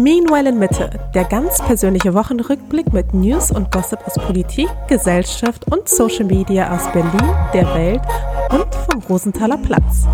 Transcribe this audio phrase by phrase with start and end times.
[0.00, 5.90] Meanwhile in Mitte, der ganz persönliche Wochenrückblick mit News und Gossip aus Politik, Gesellschaft und
[5.90, 8.00] Social Media aus Berlin, der Welt
[8.50, 10.06] und vom Rosenthaler Platz.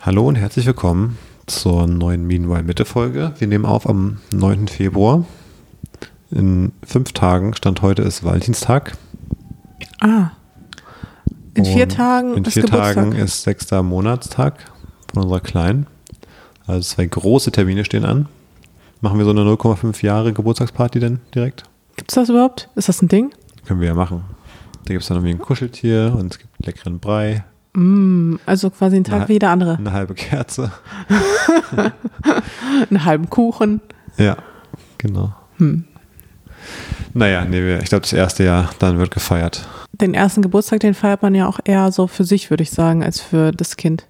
[0.00, 3.34] Hallo und herzlich willkommen zur neuen Meanwhile Mitte Folge.
[3.38, 4.68] Wir nehmen auf am 9.
[4.68, 5.26] Februar.
[6.30, 8.96] In fünf Tagen, Stand heute ist Valentinstag.
[10.00, 10.30] Ah.
[11.52, 12.94] In vier Und Tagen in ist vier Geburtstag.
[12.94, 14.54] Tagen ist sechster Monatstag
[15.12, 15.86] von unserer Kleinen.
[16.66, 18.26] Also zwei große Termine stehen an.
[19.00, 21.64] Machen wir so eine 0,5 Jahre Geburtstagsparty denn direkt?
[21.96, 22.68] Gibt's das überhaupt?
[22.76, 23.30] Ist das ein Ding?
[23.66, 24.22] Können wir ja machen.
[24.84, 27.44] Da gibt es dann irgendwie ein Kuscheltier und es gibt leckeren Brei,
[27.74, 29.78] Mm, also quasi ein Tag Na- wie jeder andere.
[29.78, 30.70] eine halbe Kerze.
[32.90, 33.80] Einen halben Kuchen.
[34.18, 34.36] Ja,
[34.98, 35.32] genau.
[35.56, 35.84] Hm.
[37.14, 39.66] Naja, nee, ich glaube, das erste Jahr, dann wird gefeiert.
[39.92, 43.02] Den ersten Geburtstag, den feiert man ja auch eher so für sich, würde ich sagen,
[43.02, 44.06] als für das Kind.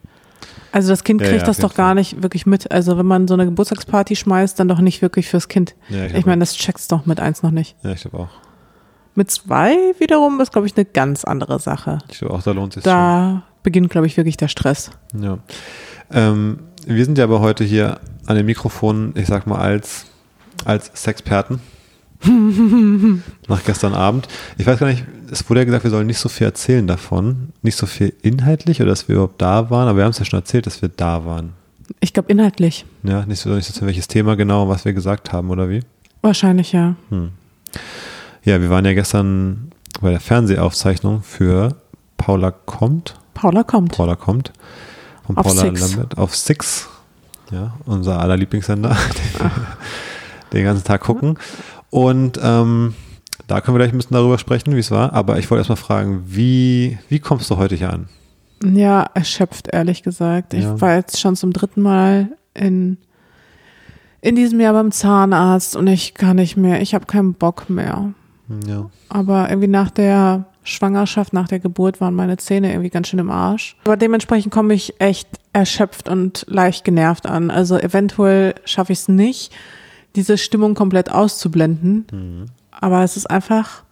[0.73, 1.95] Also das Kind Ja, kriegt ja, das auf doch gar Fall.
[1.97, 2.71] nicht wirklich mit.
[2.73, 5.75] Also wenn man so eine Geburtstagsparty schmeißt, dann doch nicht wirklich fürs Kind.
[5.91, 7.77] Ja, Ich meine, das checkt's doch mit eins noch nicht.
[7.83, 8.29] ja, ich glaube auch.
[9.15, 11.99] Mit zwei wiederum ist, glaube ich, eine ganz andere Sache.
[12.11, 14.91] Ich glaube auch, da lohnt sich Da beginnt, glaube ich, wirklich der Stress.
[15.13, 15.23] schon.
[15.23, 15.39] Ja.
[16.11, 20.07] Ähm, wir sind ja aber heute hier an dem Mikrofon, ich sag mal, als,
[20.65, 21.61] als Sexperten.
[23.49, 24.29] Nach gestern Abend.
[24.59, 27.49] Ich weiß gar nicht, es wurde ja gesagt, wir sollen nicht so viel erzählen davon.
[27.63, 30.25] Nicht so viel inhaltlich oder dass wir überhaupt da waren, aber wir haben es ja
[30.25, 31.53] schon erzählt, dass wir da waren.
[32.01, 32.85] Ich glaube, inhaltlich.
[33.03, 35.81] Ja, nicht so, nicht so welches Thema genau, was wir gesagt haben oder wie.
[36.23, 36.95] Wahrscheinlich ja.
[38.45, 41.77] Ja, wir waren ja gestern bei der Fernsehaufzeichnung für
[42.17, 43.17] Paula kommt.
[43.35, 43.93] Paula kommt.
[43.93, 44.53] Paula kommt.
[45.27, 45.81] Von Auf Paula Six.
[45.81, 46.89] Lambert auf Six.
[47.51, 49.51] Ja, unser aller Lieblingssender, den wir
[50.53, 51.39] den ganzen Tag gucken.
[51.93, 52.95] Und ähm,
[53.49, 55.13] da können wir gleich ein bisschen darüber sprechen, wie es war.
[55.13, 58.09] Aber ich wollte erstmal fragen, wie, wie kommst du heute hier an?
[58.65, 60.55] Ja, erschöpft, ehrlich gesagt.
[60.55, 60.81] Ich Ja.
[60.81, 62.97] war jetzt schon zum dritten Mal in,
[64.23, 66.81] in diesem Jahr beim Zahnarzt und ich kann nicht mehr.
[66.81, 68.15] Ich habe keinen Bock mehr.
[68.67, 68.89] Ja.
[69.11, 73.31] Aber irgendwie nach der Schwangerschaft, nach der Geburt waren meine Zähne irgendwie ganz schön im
[73.31, 73.77] Arsch.
[73.85, 77.51] Aber dementsprechend komme ich echt erschöpft und leicht genervt an.
[77.51, 79.53] Also eventuell schaffe ich es nicht,
[80.17, 82.51] diese Stimmung komplett auszublenden.
[82.71, 83.83] Aber es ist einfach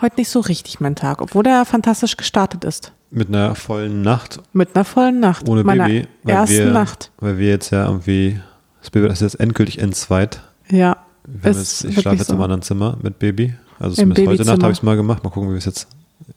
[0.00, 2.92] heute nicht so richtig mein Tag, obwohl der fantastisch gestartet ist.
[3.10, 5.48] Mit einer vollen Nacht Mit einer vollen Nacht.
[5.48, 6.08] ohne meiner Baby.
[6.24, 7.12] Weil ersten wir, Nacht.
[7.18, 8.40] Weil wir jetzt ja irgendwie,
[8.80, 10.40] das Baby das ist jetzt endgültig entzweit.
[10.68, 10.96] Ja.
[11.42, 12.34] Jetzt, ich schlafe jetzt so.
[12.34, 13.54] im anderen Zimmer mit Baby.
[13.78, 14.62] Also zumindest heute Nacht Babyzimmer.
[14.64, 15.22] habe ich es mal gemacht.
[15.22, 15.86] Mal gucken, wie wir es jetzt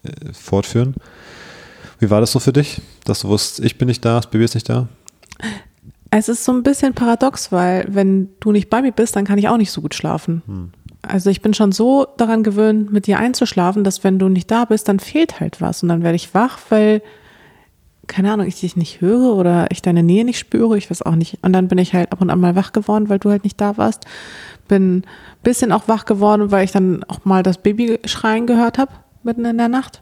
[0.04, 0.94] äh, fortführen.
[2.00, 4.46] Wie war das so für dich, dass du wusstest, ich bin nicht da, das Baby
[4.46, 4.88] ist nicht da?
[6.10, 9.38] Es ist so ein bisschen paradox, weil wenn du nicht bei mir bist, dann kann
[9.38, 10.72] ich auch nicht so gut schlafen.
[11.02, 14.66] Also ich bin schon so daran gewöhnt, mit dir einzuschlafen, dass wenn du nicht da
[14.66, 15.84] bist, dann fehlt halt was.
[15.84, 17.02] Und dann werde ich wach, weil,
[18.08, 21.16] keine Ahnung, ich dich nicht höre oder ich deine Nähe nicht spüre, ich weiß auch
[21.16, 21.40] nicht.
[21.44, 23.60] Und dann bin ich halt ab und an mal wach geworden, weil du halt nicht
[23.60, 24.06] da warst.
[24.68, 25.04] Bin ein
[25.44, 28.92] bisschen auch wach geworden, weil ich dann auch mal das Baby schreien gehört habe,
[29.24, 30.02] mitten in der Nacht.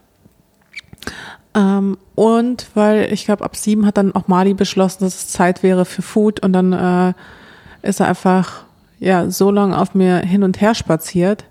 [1.56, 5.62] Ähm, und weil ich glaube, ab sieben hat dann auch Mali beschlossen, dass es Zeit
[5.62, 7.14] wäre für Food und dann äh,
[7.82, 8.64] ist er einfach
[8.98, 11.44] ja so lange auf mir hin und her spaziert,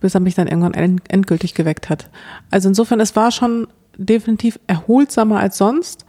[0.00, 2.08] bis er mich dann irgendwann end endgültig geweckt hat.
[2.50, 3.66] Also insofern, es war schon
[3.96, 6.06] definitiv erholsamer als sonst,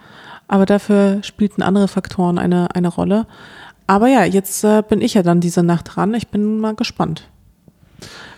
[0.48, 3.26] aber dafür spielten andere Faktoren eine, eine Rolle.
[3.88, 6.14] Aber ja, jetzt äh, bin ich ja dann diese Nacht dran.
[6.14, 7.30] Ich bin mal gespannt.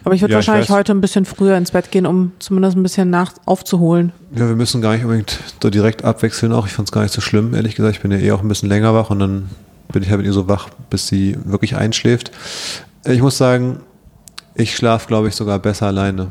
[0.05, 0.75] Aber ich würde Ja, ich wahrscheinlich weiß.
[0.77, 4.11] heute ein bisschen früher ins Bett gehen, um zumindest ein bisschen nach aufzuholen.
[4.35, 6.67] Ja, wir müssen gar nicht unbedingt so direkt abwechseln auch.
[6.67, 7.95] Ich fand es gar nicht so schlimm, ehrlich gesagt.
[7.97, 9.49] Ich bin ja eh auch ein bisschen länger wach und dann
[9.91, 12.31] bin ich halt mit ihr so wach, bis sie wirklich einschläft.
[13.05, 13.79] Ich muss sagen,
[14.53, 16.27] ich schlafe, glaube ich, sogar besser alleine.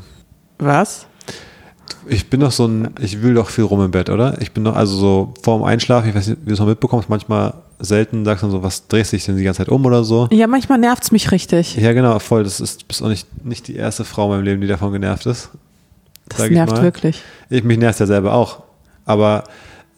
[0.59, 1.07] Was?
[2.07, 4.41] Ich bin doch so ein, ich will doch viel rum im Bett, oder?
[4.41, 7.09] Ich bin doch also so vorm Einschlafen, ich weiß nicht, wie du es noch mitbekommst,
[7.09, 10.05] manchmal selten sagst du dann so, was drehst dich denn die ganze Zeit um oder
[10.05, 10.28] so?
[10.31, 11.77] Ja, manchmal nervt's mich richtig.
[11.77, 12.45] Ja, genau, voll.
[12.45, 15.27] Das ist, bist auch nicht, nicht die erste Frau in meinem Leben, die davon genervt
[15.27, 15.50] ist.
[16.28, 16.83] Das ich nervt mal.
[16.83, 17.22] wirklich.
[17.50, 18.62] Ich, mich nervt ja selber auch.
[19.05, 19.45] Aber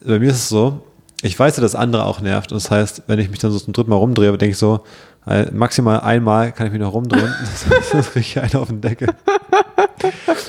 [0.05, 0.83] bei mir ist es so,
[1.23, 2.53] ich weiß ja, dass andere auch nervt.
[2.53, 4.81] Und das heißt, wenn ich mich dann so zum dritten Mal rumdrehe, denke ich so,
[5.27, 7.33] äh, maximal einmal kann ich mich noch rumdrehen.
[7.93, 9.09] das kriege ich einen auf den Deckel.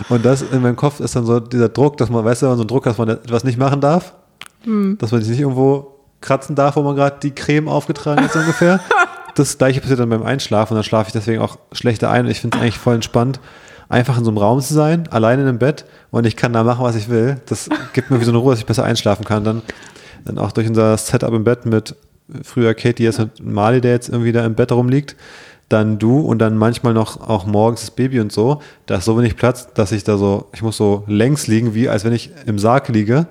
[0.10, 2.52] Und das in meinem Kopf ist dann so dieser Druck, dass man, weißt du, wenn
[2.52, 4.14] man so einen Druck hat, dass man etwas nicht machen darf,
[5.00, 8.40] dass man sich nicht irgendwo kratzen darf, wo man gerade die Creme aufgetragen hat, so
[8.40, 8.80] ungefähr.
[9.36, 12.32] Das gleiche passiert dann beim Einschlafen und dann schlafe ich deswegen auch schlechter ein und
[12.32, 13.40] ich finde es eigentlich voll entspannt,
[13.88, 16.64] einfach in so einem Raum zu sein, alleine in einem Bett und ich kann da
[16.64, 17.40] machen, was ich will.
[17.46, 19.44] Das gibt mir wie so eine Ruhe, dass ich besser einschlafen kann.
[19.44, 19.62] Dann,
[20.26, 21.96] dann auch durch unser Setup im Bett mit
[22.42, 25.16] früher Katie, jetzt mit Mali, der jetzt irgendwie da im Bett rumliegt,
[25.70, 28.62] dann du und dann manchmal noch auch morgens das Baby und so.
[28.86, 31.90] Da ist so wenig Platz, dass ich da so, ich muss so längs liegen, wie
[31.90, 33.28] als wenn ich im Sarg liege.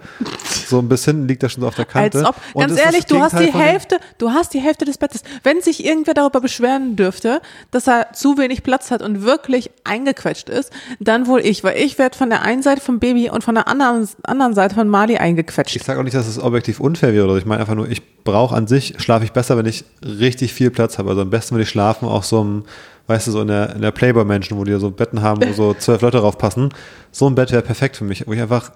[0.68, 2.18] So ein bisschen, liegt da schon so auf der Kante.
[2.18, 5.22] Als ob, Und ganz ehrlich, du hast die Hälfte, du hast die Hälfte des Bettes.
[5.42, 7.40] Wenn sich irgendwer darüber beschweren dürfte,
[7.70, 11.98] dass er zu wenig Platz hat und wirklich eingequetscht ist, dann wohl ich, weil ich
[11.98, 15.16] werde von der einen Seite vom Baby und von der anderen, anderen Seite von Mali
[15.16, 15.76] eingequetscht.
[15.76, 17.24] Ich sage auch nicht, dass es objektiv unfair wäre.
[17.24, 17.38] oder so.
[17.38, 20.70] Ich meine einfach nur, ich brauche an sich, schlafe ich besser, wenn ich richtig viel
[20.70, 21.10] Platz habe.
[21.10, 22.64] Also am besten würde ich schlafen auf so einem,
[23.06, 25.74] weißt du, so in der, in der Playboy-Menschen, wo die so Betten haben, wo so
[25.74, 26.70] zwölf Leute drauf passen.
[27.12, 28.70] So ein Bett wäre perfekt für mich, wo ich einfach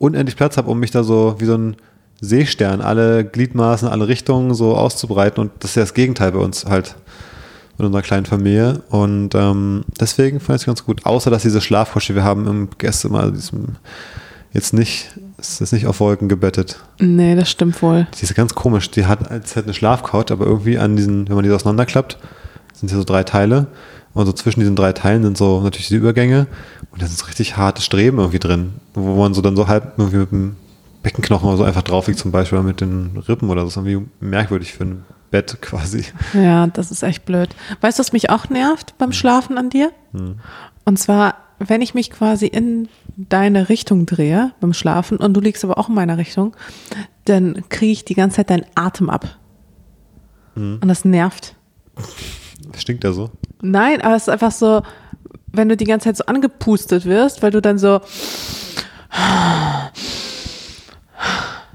[0.00, 1.76] unendlich Platz habe, um mich da so wie so ein
[2.20, 5.40] Seestern, alle Gliedmaßen, alle Richtungen so auszubreiten.
[5.42, 6.96] Und das ist ja das Gegenteil bei uns halt
[7.78, 8.82] in unserer kleinen Familie.
[8.90, 11.06] Und ähm, deswegen fand ich es ganz gut.
[11.06, 13.76] Außer, dass diese Schlafkusche, die wir haben im Gästezimmer, also diesem,
[14.52, 16.80] jetzt nicht, es ist nicht auf Wolken gebettet.
[16.98, 18.06] Nee, das stimmt wohl.
[18.18, 18.90] Die ist ganz komisch.
[18.90, 22.18] Die hat als hätte eine Schlafcouch, aber irgendwie an diesen, wenn man die so auseinanderklappt,
[22.74, 23.66] sind hier so drei Teile.
[24.12, 26.46] Und so zwischen diesen drei Teilen sind so natürlich die Übergänge.
[26.90, 29.94] Und da sind so richtig harte Streben irgendwie drin, wo man so dann so halb
[29.98, 30.56] irgendwie mit dem
[31.02, 33.66] Beckenknochen oder so einfach drauf liegt, zum Beispiel mit den Rippen oder so.
[33.66, 36.04] Das ist irgendwie merkwürdig für ein Bett quasi.
[36.34, 37.50] Ja, das ist echt blöd.
[37.80, 39.92] Weißt du, was mich auch nervt beim Schlafen an dir?
[40.84, 45.62] Und zwar, wenn ich mich quasi in deine Richtung drehe beim Schlafen und du liegst
[45.64, 46.56] aber auch in meiner Richtung,
[47.26, 49.38] dann kriege ich die ganze Zeit deinen Atem ab.
[50.56, 51.54] Und das nervt.
[52.76, 53.30] Stinkt der so?
[53.62, 54.82] Nein, aber es ist einfach so,
[55.52, 58.00] wenn du die ganze Zeit so angepustet wirst, weil du dann so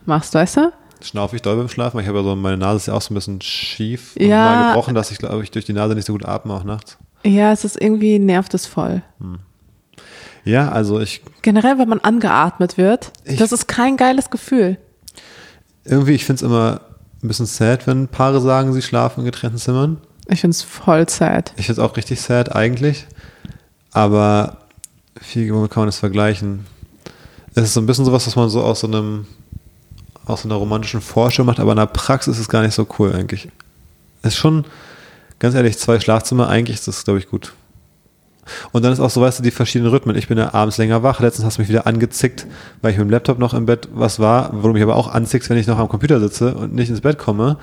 [0.06, 0.72] machst, weißt du?
[1.02, 2.00] Schnaufe ich doll beim Schlafen?
[2.00, 4.44] Ich habe ja so, meine Nase ist ja auch so ein bisschen schief und Ja.
[4.44, 6.98] mal gebrochen, dass ich, glaube ich, durch die Nase nicht so gut atme, auch nachts.
[7.24, 9.02] Ja, es ist irgendwie nervt es voll.
[10.44, 14.78] Ja, also ich, Generell, wenn man angeatmet wird, Ich- das ist kein geiles Gefühl.
[15.84, 16.82] irgendwie, ich finde es immer
[17.24, 19.98] ein bisschen sad, wenn Paare sagen, sie schlafen in getrennten Zimmern.
[20.28, 21.54] Ich finde es voll sad.
[21.58, 23.06] Ich finde es auch richtig sad eigentlich.
[23.92, 24.58] Aber
[25.34, 26.66] wie womit kann man das vergleichen?
[27.54, 29.28] Es ist so ein bisschen sowas, was man so aus so einem,
[30.26, 33.14] aus einer romantischen Vorstellung macht, aber in der Praxis ist es gar nicht so cool
[33.14, 33.48] eigentlich.
[34.22, 34.66] Es ist schon,
[35.40, 37.54] ganz ehrlich, zwei Schlafzimmer, eigentlich ist das, glaube ich, gut.
[38.72, 40.16] Und dann ist auch so, weißt du, die verschiedenen Rhythmen.
[40.16, 41.20] Ich bin ja abends länger wach.
[41.20, 42.46] Letztens hast du mich wieder angezickt,
[42.82, 45.08] weil ich mit dem Laptop noch im Bett was war, wo du mich aber auch
[45.08, 47.58] anzickst, wenn ich noch am Computer sitze und nicht ins Bett komme.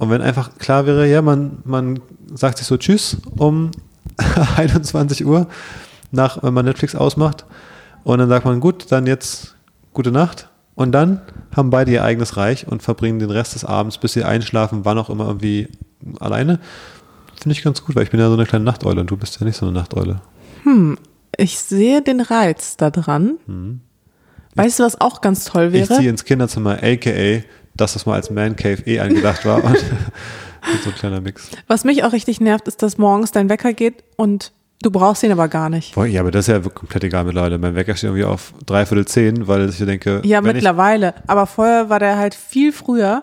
[0.00, 2.00] Und wenn einfach klar wäre, ja, man, man
[2.34, 3.70] sagt sich so Tschüss um
[4.56, 5.46] 21 Uhr,
[6.10, 7.44] nach, wenn man Netflix ausmacht.
[8.02, 9.56] Und dann sagt man, gut, dann jetzt
[9.92, 10.48] gute Nacht.
[10.74, 11.20] Und dann
[11.54, 14.96] haben beide ihr eigenes Reich und verbringen den Rest des Abends, bis sie einschlafen, wann
[14.96, 15.68] auch immer irgendwie
[16.18, 16.60] alleine.
[17.38, 19.38] Finde ich ganz gut, weil ich bin ja so eine kleine Nachteule und du bist
[19.38, 20.22] ja nicht so eine Nachteule.
[21.36, 23.36] Ich sehe den Reiz da dran.
[24.54, 25.74] Weißt du, was auch ganz toll Mhm.
[25.74, 26.00] Ich wäre?
[26.00, 27.42] ziehe ins Kinderzimmer, aka
[27.80, 29.62] das, was mal als Man Cave eh angedacht war.
[29.64, 29.76] Und
[30.84, 31.50] so ein kleiner Mix.
[31.66, 35.32] Was mich auch richtig nervt, ist, dass morgens dein Wecker geht und du brauchst ihn
[35.32, 35.94] aber gar nicht.
[35.94, 37.58] Boah, ja, aber das ist ja komplett egal mittlerweile.
[37.58, 41.14] Mein Wecker steht irgendwie auf dreiviertel zehn, weil ich denke, Ja, ich, mittlerweile.
[41.26, 43.22] Aber vorher war der halt viel früher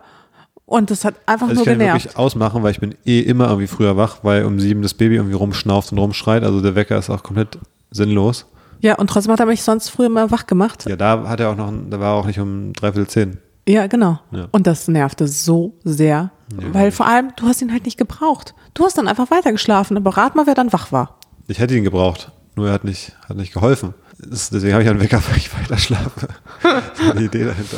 [0.66, 2.06] und das hat einfach also ich nur kann ihn genervt.
[2.06, 5.16] wirklich ausmachen, weil ich bin eh immer irgendwie früher wach, weil um sieben das Baby
[5.16, 6.44] irgendwie rumschnauft und rumschreit.
[6.44, 7.58] Also der Wecker ist auch komplett
[7.92, 8.46] sinnlos.
[8.82, 10.86] Ja, und trotzdem hat er mich sonst früher mal wach gemacht.
[10.88, 13.38] Ja, da hat er auch noch, da war er auch nicht um dreiviertel zehn.
[13.68, 14.20] Ja, genau.
[14.32, 14.48] Ja.
[14.52, 16.32] Und das nervte so sehr,
[16.72, 18.56] weil vor allem, du hast ihn halt nicht gebraucht.
[18.74, 21.18] Du hast dann einfach weitergeschlafen, aber rat mal, wer dann wach war.
[21.48, 23.94] Ich hätte ihn gebraucht, nur er hat nicht, hat nicht geholfen.
[24.20, 26.28] Deswegen habe ich einen Wecker, weil ich weiter schlafe.
[26.64, 27.78] Das war die Idee dahinter.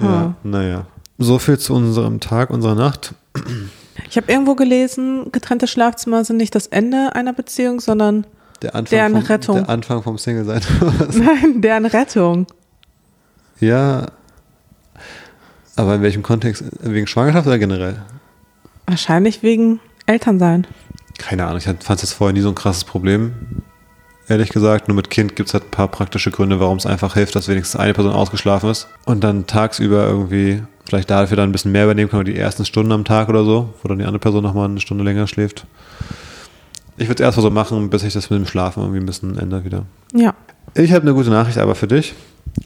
[0.00, 0.86] Ja, naja.
[1.18, 3.14] So viel zu unserem Tag, unserer Nacht.
[4.08, 8.26] Ich habe irgendwo gelesen, getrennte Schlafzimmer sind nicht das Ende einer Beziehung, sondern
[8.62, 9.56] Der Anfang, Deren vom, Rettung.
[9.56, 10.62] Der Anfang vom Single-Sein.
[11.14, 12.46] nein, deren Rettung.
[13.60, 14.06] ja.
[15.76, 16.64] Aber in welchem Kontext?
[16.80, 18.02] Wegen Schwangerschaft oder generell?
[18.86, 20.66] Wahrscheinlich wegen Elternsein.
[21.18, 23.32] Keine Ahnung, ich fand es jetzt vorher nie so ein krasses Problem.
[24.28, 27.14] Ehrlich gesagt, nur mit Kind gibt es halt ein paar praktische Gründe, warum es einfach
[27.14, 31.52] hilft, dass wenigstens eine Person ausgeschlafen ist und dann tagsüber irgendwie vielleicht dafür dann ein
[31.52, 34.04] bisschen mehr übernehmen kann, oder die ersten Stunden am Tag oder so, wo dann die
[34.04, 35.66] andere Person nochmal eine Stunde länger schläft.
[36.96, 39.38] Ich würde es erstmal so machen, bis sich das mit dem Schlafen irgendwie ein bisschen
[39.38, 39.84] ändert wieder.
[40.14, 40.34] Ja.
[40.74, 42.14] Ich habe eine gute Nachricht aber für dich.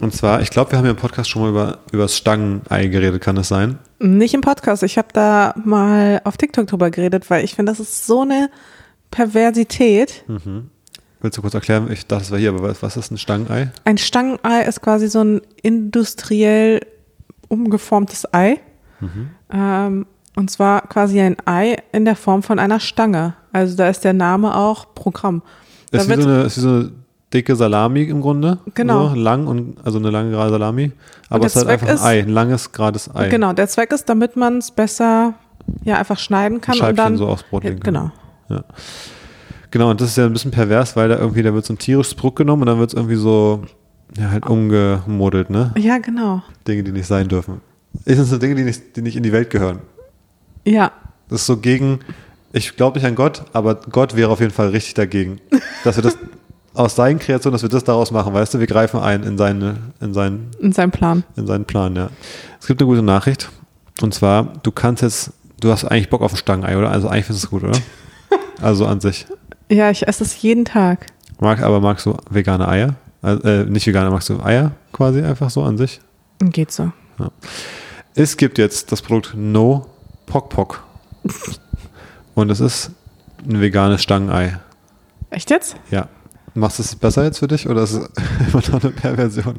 [0.00, 2.86] Und zwar, ich glaube, wir haben ja im Podcast schon mal über, über das Stangenei
[2.88, 3.78] geredet, kann das sein?
[3.98, 4.82] Nicht im Podcast.
[4.82, 8.50] Ich habe da mal auf TikTok drüber geredet, weil ich finde, das ist so eine
[9.10, 10.24] Perversität.
[11.20, 11.90] Willst du kurz erklären?
[11.90, 13.70] Ich dachte, es war hier, aber was, ist ein Stangenei?
[13.84, 16.80] Ein Stangenei ist quasi so ein industriell
[17.48, 18.60] umgeformtes Ei.
[19.50, 23.34] Ähm, und zwar quasi ein Ei in der Form von einer Stange.
[23.52, 25.42] Also da ist der Name auch Programm.
[25.90, 26.92] Da Ist wie, wird, so eine, ist wie so eine
[27.32, 28.58] dicke Salami im Grunde.
[28.74, 29.08] Genau.
[29.10, 30.92] So, lang und also eine lange gerade Salami.
[31.28, 33.28] Aber es ist halt einfach ein ist- Ei, ein langes, gerades Ei.
[33.28, 35.34] genau, der Zweck ist, damit man es besser
[35.84, 37.94] ja einfach schneiden kann und Scheibchen dann so aufs Brot legen kann.
[37.94, 38.10] genau.
[38.48, 38.64] Ja.
[39.72, 41.78] Genau, und das ist ja ein bisschen pervers, weil da irgendwie, da wird so ein
[41.78, 43.62] tierisches Produkt genommen und dann wird es irgendwie so
[44.16, 45.72] Ja, halt umgemodelt, ne?
[45.76, 46.42] Ja, genau.
[46.68, 47.60] Dinge, die nicht sein dürfen.
[48.04, 49.80] Das sind so Dinge, die nicht, die nicht in die Welt gehören.
[50.64, 50.92] Ja.
[51.28, 51.98] Das ist so gegen,
[52.52, 55.40] ich glaube nicht an Gott, aber Gott wäre auf jeden Fall richtig dagegen.
[55.82, 56.16] Dass wir das
[56.76, 59.76] aus seinen Kreationen, dass wir das daraus machen, weißt du, wir greifen ein in, seine,
[60.00, 61.24] in, seinen, In seinem Plan.
[61.36, 62.10] in seinen Plan, ja.
[62.60, 63.48] Es gibt eine gute Nachricht.
[64.02, 66.90] Und zwar, du kannst jetzt, du hast eigentlich Bock auf ein Stangenei, oder?
[66.90, 67.78] Also eigentlich findest du es gut, oder?
[68.62, 69.26] Also an sich.
[69.70, 71.06] Ja, ich esse es jeden Tag.
[71.40, 72.94] Mag, aber magst du vegane Eier?
[73.20, 76.00] Also, äh, nicht vegane, magst du Eier quasi einfach so an sich?
[76.38, 76.90] Geht so.
[78.14, 79.86] Es gibt jetzt das Produkt No
[80.24, 80.82] Pok Pok.
[82.34, 82.90] Und es ist
[83.46, 84.58] ein veganes Stangenei.
[85.30, 85.76] Echt jetzt?
[85.90, 86.08] Ja.
[86.56, 88.08] Machst du es besser jetzt für dich oder ist es
[88.52, 89.56] immer noch eine Perversion?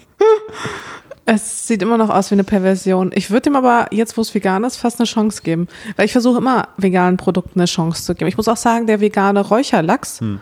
[1.25, 3.11] Es sieht immer noch aus wie eine Perversion.
[3.13, 5.67] Ich würde dem aber, jetzt wo es vegan ist, fast eine Chance geben.
[5.95, 8.29] Weil ich versuche immer, veganen Produkten eine Chance zu geben.
[8.29, 10.39] Ich muss auch sagen, der vegane Räucherlachs, Hm.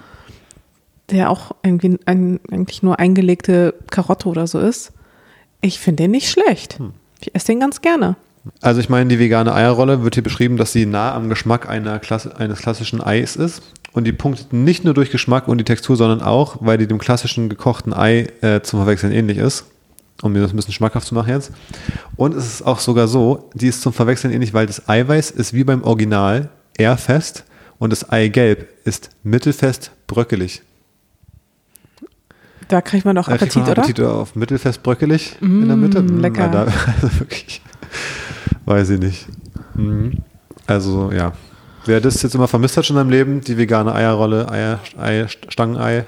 [1.09, 4.93] der auch irgendwie ein, eigentlich nur eingelegte Karotte oder so ist,
[5.61, 6.79] ich finde den nicht schlecht.
[6.79, 6.93] Hm.
[7.19, 8.15] Ich esse den ganz gerne.
[8.61, 11.97] Also ich meine, die vegane Eierrolle wird hier beschrieben, dass sie nah am Geschmack einer
[11.97, 13.63] Klasse, eines klassischen Eis ist.
[13.95, 16.99] Und die punktet nicht nur durch Geschmack und die Textur, sondern auch, weil die dem
[16.99, 19.63] klassischen gekochten Ei äh, zum Verwechseln ähnlich ist.
[20.21, 21.51] Um mir das ein bisschen schmackhaft zu machen jetzt.
[22.17, 25.53] Und es ist auch sogar so, die ist zum Verwechseln ähnlich, weil das Eiweiß ist
[25.53, 27.45] wie beim Original eher fest
[27.79, 30.61] und das Eigelb ist mittelfest bröckelig.
[32.67, 36.01] Da kriegt man doch Da kriegt Appetit, man Appetit auf mittelfest bröckelig in der Mitte.
[36.01, 36.49] Mm, Mm, lecker.
[36.49, 36.61] Da,
[37.01, 37.61] also wirklich,
[38.65, 39.27] weiß ich nicht.
[39.75, 40.17] Mhm.
[40.67, 41.33] Also ja,
[41.85, 45.27] wer das jetzt immer vermisst hat schon in seinem Leben, die vegane Eierrolle, Eier, Ei,
[45.49, 46.05] Stangenei,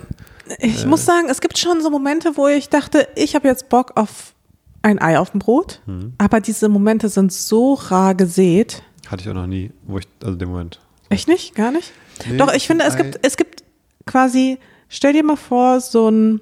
[0.59, 0.87] Ich Äh.
[0.87, 4.33] muss sagen, es gibt schon so Momente, wo ich dachte, ich habe jetzt Bock auf
[4.81, 5.81] ein Ei auf dem Brot.
[5.85, 6.13] Mhm.
[6.17, 8.81] Aber diese Momente sind so rar gesät.
[9.09, 10.79] hatte ich auch noch nie, wo ich, also den Moment.
[11.09, 11.55] Echt nicht?
[11.55, 11.91] Gar nicht?
[12.29, 13.63] Nee, Doch, ich finde, es Ei- gibt, es gibt
[14.05, 14.57] quasi,
[14.89, 16.39] stell dir mal vor, so ein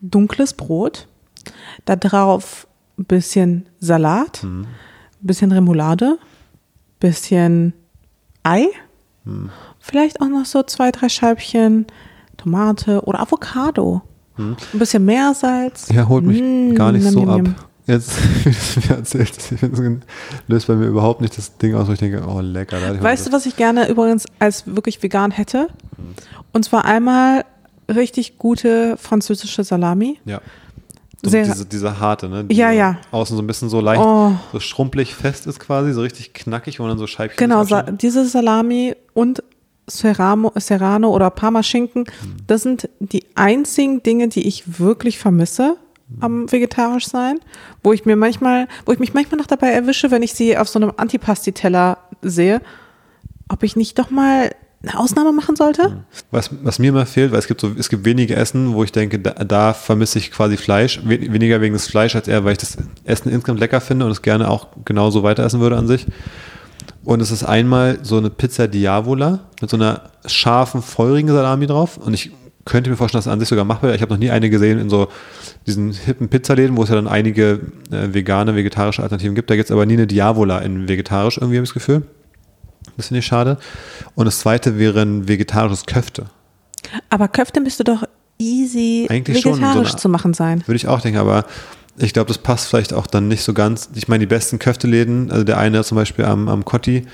[0.00, 1.06] dunkles Brot,
[1.84, 2.66] da drauf
[2.98, 4.66] ein bisschen Salat, ein
[5.20, 6.18] bisschen Remoulade,
[7.00, 7.72] bisschen
[8.48, 8.66] Ei,
[9.24, 9.50] Mhm.
[9.78, 11.86] vielleicht auch noch so zwei, drei Scheibchen
[12.36, 14.00] Tomate oder Avocado.
[14.38, 15.88] Ein bisschen Meersalz.
[15.92, 17.42] Ja, holt mich Mm, gar nicht nam, so nam, ab.
[17.42, 17.54] nam.
[17.86, 18.12] Jetzt,
[18.44, 19.52] wie du mir erzählst,
[20.46, 22.76] löst bei mir überhaupt nicht das Ding aus, wo ich denke, oh lecker.
[23.02, 25.68] Weißt du, was ich gerne übrigens als wirklich vegan hätte?
[25.96, 26.14] Mhm.
[26.52, 27.44] Und zwar einmal
[27.88, 30.20] richtig gute französische Salami.
[30.24, 30.40] Ja.
[31.22, 32.44] So Sehr- diese, diese harte, ne?
[32.44, 32.96] Die Ja, ja.
[33.10, 34.32] Außen so ein bisschen so leicht, Oh.
[34.52, 38.24] so schrumpelig fest ist quasi, so richtig knackig, man dann so Scheibchen Genau, Sa diese
[38.24, 39.42] Salami und
[39.88, 42.04] Serrano, Serrano oder Parmaschinken,
[42.46, 45.76] das sind die einzigen Dinge, die ich wirklich vermisse
[46.20, 47.38] am vegetarisch sein,
[47.82, 50.68] wo ich mir manchmal, wo ich mich manchmal noch dabei erwische, wenn ich sie auf
[50.68, 52.60] so einem Antipasti-Teller sehe,
[53.48, 56.04] ob ich nicht doch mal eine Ausnahme machen sollte.
[56.30, 58.92] Was, was mir immer fehlt, weil es gibt so, es gibt wenige Essen, wo ich
[58.92, 61.00] denke, da, da vermisse ich quasi Fleisch.
[61.04, 64.12] We weniger wegen des Fleisch als eher, weil ich das Essen insgesamt lecker finde und
[64.12, 66.06] es gerne auch genauso weiter essen würde an sich.
[67.04, 71.96] Und es ist einmal so eine Pizza Diavola mit so einer scharfen, feurigen Salami drauf.
[71.96, 72.30] Und ich
[72.64, 73.96] könnte mir vorstellen, dass es an sich sogar machbar wäre.
[73.96, 75.08] Ich habe noch nie eine gesehen in so
[75.66, 79.50] diesen hippen Pizzaläden, wo es ja dann einige äh, vegane, vegetarische Alternativen gibt.
[79.50, 82.02] Da gibt es aber nie eine Diavola in vegetarisch, irgendwie habe ich das Gefühl.
[82.96, 83.58] Das finde ich schade.
[84.14, 86.26] Und das zweite wäre ein vegetarisches Köfte.
[87.10, 88.04] Aber Köfte müsste doch
[88.38, 90.62] easy Eigentlich schon, so vegetarisch eine- zu machen sein.
[90.66, 91.44] Würde ich auch denken, aber
[91.98, 93.90] ich glaube, das passt vielleicht auch dann nicht so ganz.
[93.94, 97.04] Ich meine, die besten Köfteläden, also der eine zum Beispiel am, am Kotti,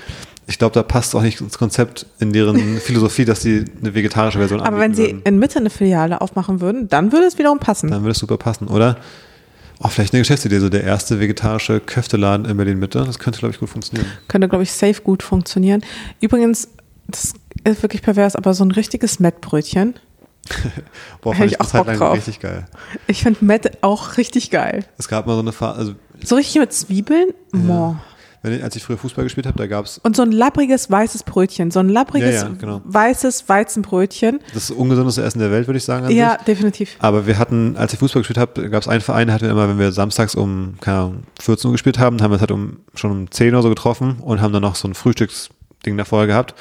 [0.47, 4.37] ich glaube, da passt auch nicht ins Konzept in deren Philosophie, dass sie eine vegetarische
[4.37, 5.21] Version Aber wenn sie würden.
[5.23, 7.89] in Mitte eine Filiale aufmachen würden, dann würde es wiederum passen.
[7.89, 8.97] Dann würde es super passen, oder?
[9.79, 13.03] Oh, vielleicht eine Geschäftsidee, so der erste vegetarische Köfteladen in Berlin-Mitte.
[13.05, 14.09] Das könnte, glaube ich, gut funktionieren.
[14.27, 15.83] Könnte, glaube ich, safe gut funktionieren.
[16.21, 16.69] Übrigens,
[17.07, 19.95] das ist wirklich pervers, aber so ein richtiges Mettbrötchen.
[21.21, 22.15] Boah, fand ich ich auch Zeit Bock drauf.
[22.15, 22.65] richtig geil.
[23.07, 24.85] Ich finde Mett auch richtig geil.
[24.97, 27.29] Es gab mal so eine Phase, also So richtig mit Zwiebeln.
[27.51, 27.95] Moh.
[28.45, 30.91] Wenn ich, als ich früher Fußball gespielt habe, da gab es Und so ein lappriges
[30.91, 31.71] weißes Brötchen.
[31.71, 32.81] So ein lappriges Ja, ja, genau.
[32.85, 34.39] weißes Weizenbrötchen.
[34.53, 36.09] das ungesündeste Essen der Welt, würde ich sagen.
[36.11, 36.41] Ja, sich.
[36.45, 36.95] definitiv.
[36.99, 39.67] Aber wir hatten, als ich Fußball gespielt habe, gab es einen Verein, hatten wir immer,
[39.67, 42.77] wenn wir samstags um keine Ahnung, 14 Uhr gespielt haben, haben wir es halt um,
[42.93, 44.93] schon um 10 Uhr so getroffen und haben dann noch so ein
[45.85, 46.53] Frühstücksding davor gehabt.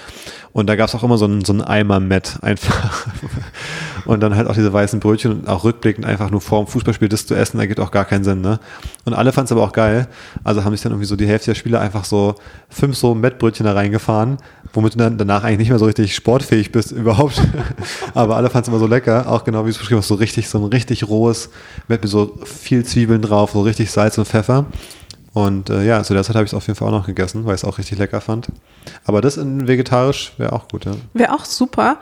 [0.53, 3.07] Und da gab es auch immer so einen, so einen Eimer Met einfach.
[4.05, 7.09] Und dann halt auch diese weißen Brötchen und auch rückblickend einfach nur vor dem Fußballspiel
[7.09, 8.61] das zu essen, ergibt auch gar keinen Sinn, ne?
[9.07, 10.09] Und alle fanden es aber auch geil.
[10.45, 12.35] Also haben sich dann irgendwie so die Hälfte der Spieler einfach so
[12.69, 14.37] fünf so Mettbrötchen da reingefahren,
[14.75, 17.41] womit du dann danach eigentlich nicht mehr so richtig sportfähig bist überhaupt.
[18.15, 20.51] aber alle fanden es immer so lecker, auch genau wie es beschrieben hast, so richtig,
[20.51, 21.49] so ein richtig rohes
[21.89, 24.67] Mett mit so viel Zwiebeln drauf, so richtig Salz und Pfeffer.
[25.35, 27.45] Und äh, ja, zu der Zeit habe ich es auf jeden Fall auch noch gegessen,
[27.45, 28.49] weil ich es auch richtig lecker fand.
[29.05, 30.93] Aber das in vegetarisch wäre auch gut, ja.
[31.13, 31.99] Wäre auch super.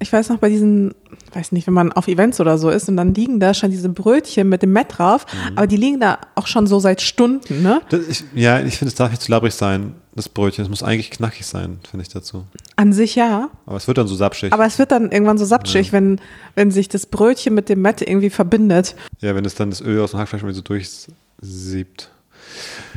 [0.00, 0.92] ich weiß noch bei diesen,
[1.32, 3.88] weiß nicht, wenn man auf Events oder so ist und dann liegen da schon diese
[3.88, 5.56] Brötchen mit dem Met drauf, Mhm.
[5.56, 7.80] aber die liegen da auch schon so seit Stunden, ne?
[7.88, 10.64] Das, ich, ja, ich finde, es darf nicht zu labbrig sein, das Brötchen.
[10.64, 12.44] Es muss eigentlich knackig sein, finde ich dazu.
[12.76, 14.52] An sich ja, Aber es wird dann so sapschig.
[14.52, 16.20] aber es wird dann irgendwann so sapschig, wenn,
[16.56, 18.94] wenn sich das Brötchen mit dem Met irgendwie verbindet.
[19.20, 22.10] ja, wenn es dann das Öl aus dem Hackfleisch irgendwie so durchsiebt.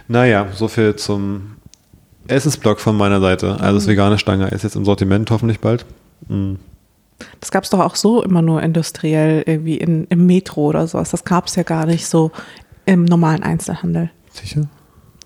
[0.08, 1.58] Naja, so viel zum
[2.28, 3.60] Essensblock von meiner Seite.
[3.60, 5.86] Also das vegane Stange ist jetzt im Sortiment hoffentlich bald.
[6.28, 6.60] Mhm.
[7.40, 11.10] Das gab es doch auch so immer nur industriell irgendwie in, im Metro oder sowas.
[11.10, 12.32] Das gab es ja gar nicht so
[12.86, 14.12] im normalen Einzelhandel.
[14.32, 14.68] Sicher?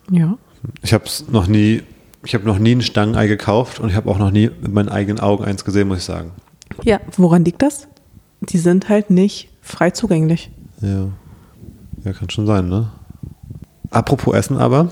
[0.09, 0.37] Ja.
[0.83, 1.83] Ich habe es noch nie,
[2.23, 4.89] ich habe noch nie ein Stangenei gekauft und ich habe auch noch nie mit meinen
[4.89, 6.31] eigenen Augen eins gesehen, muss ich sagen.
[6.83, 7.87] Ja, woran liegt das?
[8.41, 10.49] Die sind halt nicht frei zugänglich.
[10.81, 11.09] Ja.
[12.03, 12.89] Ja, kann schon sein, ne?
[13.91, 14.89] Apropos Essen aber,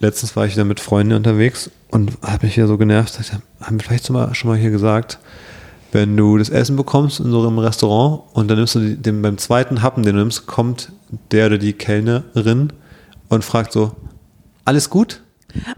[0.00, 3.18] letztens war ich wieder mit Freunden unterwegs und habe mich hier so genervt,
[3.60, 5.18] haben wir vielleicht schon mal, schon mal hier gesagt,
[5.92, 9.38] wenn du das Essen bekommst in so einem Restaurant und dann nimmst du den, beim
[9.38, 10.90] zweiten Happen, den du nimmst, kommt
[11.30, 12.72] der oder die Kellnerin
[13.28, 13.92] und fragt so,
[14.64, 15.22] alles gut?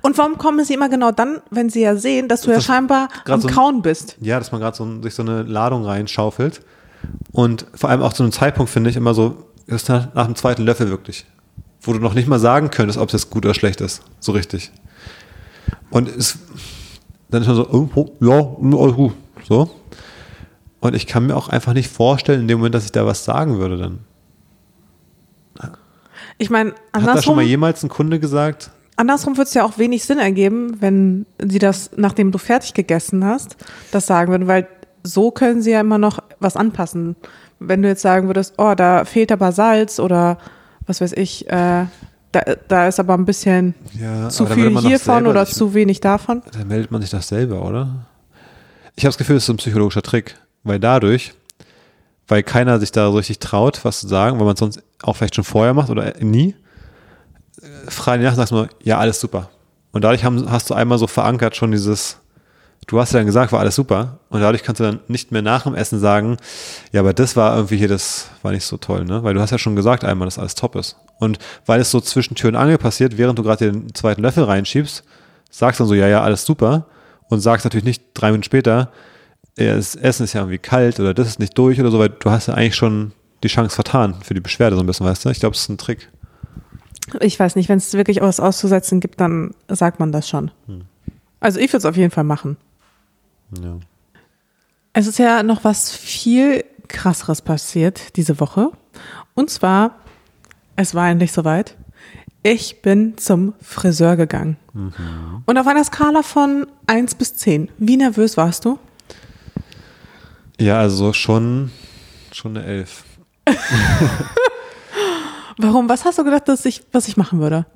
[0.01, 2.65] Und warum kommen sie immer genau dann, wenn sie ja sehen, dass du ja Das-
[2.65, 4.17] scheinbar grad am so ein- Kauen bist?
[4.23, 6.63] Ja, dass man gerade so, ein- sich so eine Ladung reinschaufelt.
[7.33, 10.35] Und vor allem auch zu einem Zeitpunkt finde ich immer so, ist nach, nach dem
[10.35, 11.27] zweiten Löffel wirklich.
[11.83, 14.03] Wo du noch nicht mal sagen könntest, ob es jetzt gut oder schlecht ist.
[14.19, 14.73] So richtig.
[15.91, 16.39] Und es,
[17.29, 19.13] dann ist man so, oh, oh, ja, alles gut.
[19.47, 19.71] So.
[20.81, 23.25] Und ich kann mir auch einfach nicht vorstellen, in dem Moment, dass ich da was
[23.25, 23.99] sagen würde dann.
[26.39, 28.71] Ich meine, Hat da schon andersrum, mal jemals ein Kunde gesagt?
[28.97, 33.25] andersrum würde es ja auch wenig Sinn ergeben, wenn sie das, nachdem du fertig gegessen
[33.25, 33.57] hast,
[33.93, 34.67] das sagen würden, weil
[35.03, 37.17] so können sie ja immer noch was anpassen.
[37.59, 40.39] Wenn du jetzt sagen würdest, oh, da fehlt aber Salz oder
[40.87, 41.87] was weiß ich, äh,
[42.33, 46.01] da, da ist aber ein bisschen Ja, zu dann viel hiervon oder sich- zu wenig
[46.01, 46.43] davon.
[46.53, 48.07] Da meldet man sich das selber, oder?
[48.95, 51.33] Ich habe das Gefühl, das ist ein psychologischer Trick, weil dadurch,
[52.29, 55.15] weil keiner sich da so richtig traut, was zu sagen, weil man es sonst auch
[55.17, 56.55] vielleicht schon vorher macht oder nie,
[57.63, 59.51] äh, frei nach sagst du nur, ja, alles super.
[59.93, 62.19] Und dadurch haben, hast du einmal so verankert schon dieses,
[62.87, 64.19] du hast ja dann gesagt, war alles super.
[64.29, 66.37] Und dadurch kannst du dann nicht mehr nach dem Essen sagen,
[66.93, 69.23] ja, aber das war irgendwie hier, das war nicht so toll, ne?
[69.23, 70.97] Weil du hast ja schon gesagt einmal, dass alles top ist.
[71.19, 74.45] Und weil es so zwischen Tür und Angel passiert, während du gerade den zweiten Löffel
[74.45, 75.05] reinschiebst,
[75.51, 76.87] sagst dann so, ja, ja, alles super.
[77.29, 78.93] Und sagst natürlich nicht drei Minuten später,
[79.59, 82.11] ja, das Essen ist ja irgendwie kalt oder das ist nicht durch oder so, weil
[82.11, 85.25] du hast ja eigentlich schon die Chance vertan für die Beschwerde so ein bisschen, weißt
[85.25, 85.31] du?
[85.31, 86.09] Ich glaube, das ist ein Trick.
[87.21, 90.51] Ich weiß nicht, wenn es wirklich was auszusetzen gibt, dann sagt man das schon.
[91.41, 92.57] Also ich würde es auf jeden Fall machen.
[93.63, 93.79] Ja.
[94.93, 98.71] Es ist ja noch was viel krasseres passiert diese Woche.
[99.35, 99.97] Und zwar,
[100.77, 101.77] es war endlich soweit.
[102.43, 104.57] Ich bin zum Friseur gegangen.
[105.47, 108.79] Und auf einer Skala von 1 bis 10, wie nervös warst du?
[110.61, 111.73] Ja, also schon,
[112.33, 113.05] schon eine Elf.
[115.59, 115.89] Warum?
[115.89, 117.67] Was hast du gedacht, dass ich, was ich machen würde?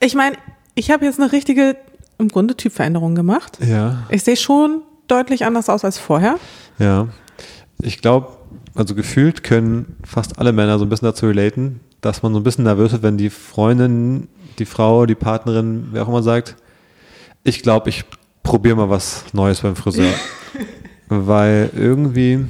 [0.00, 0.36] Ich meine,
[0.74, 1.76] ich habe jetzt eine richtige,
[2.18, 3.58] im Grunde Typveränderung gemacht.
[3.60, 4.04] Ja.
[4.10, 6.36] Ich sehe schon deutlich anders aus als vorher.
[6.78, 7.08] Ja.
[7.80, 8.28] Ich glaube,
[8.74, 12.44] also gefühlt können fast alle Männer so ein bisschen dazu relaten, dass man so ein
[12.44, 16.56] bisschen nervös wird, wenn die Freundin, die Frau, die Partnerin, wer auch immer sagt,
[17.44, 18.04] ich glaube, ich
[18.42, 20.12] probiere mal was Neues beim Friseur.
[21.08, 22.46] Weil irgendwie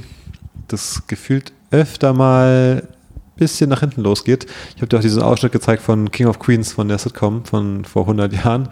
[0.67, 4.47] das gefühlt öfter mal ein bisschen nach hinten losgeht.
[4.75, 7.85] Ich habe dir auch diesen Ausschnitt gezeigt von King of Queens von der Sitcom von
[7.85, 8.69] vor 100 Jahren,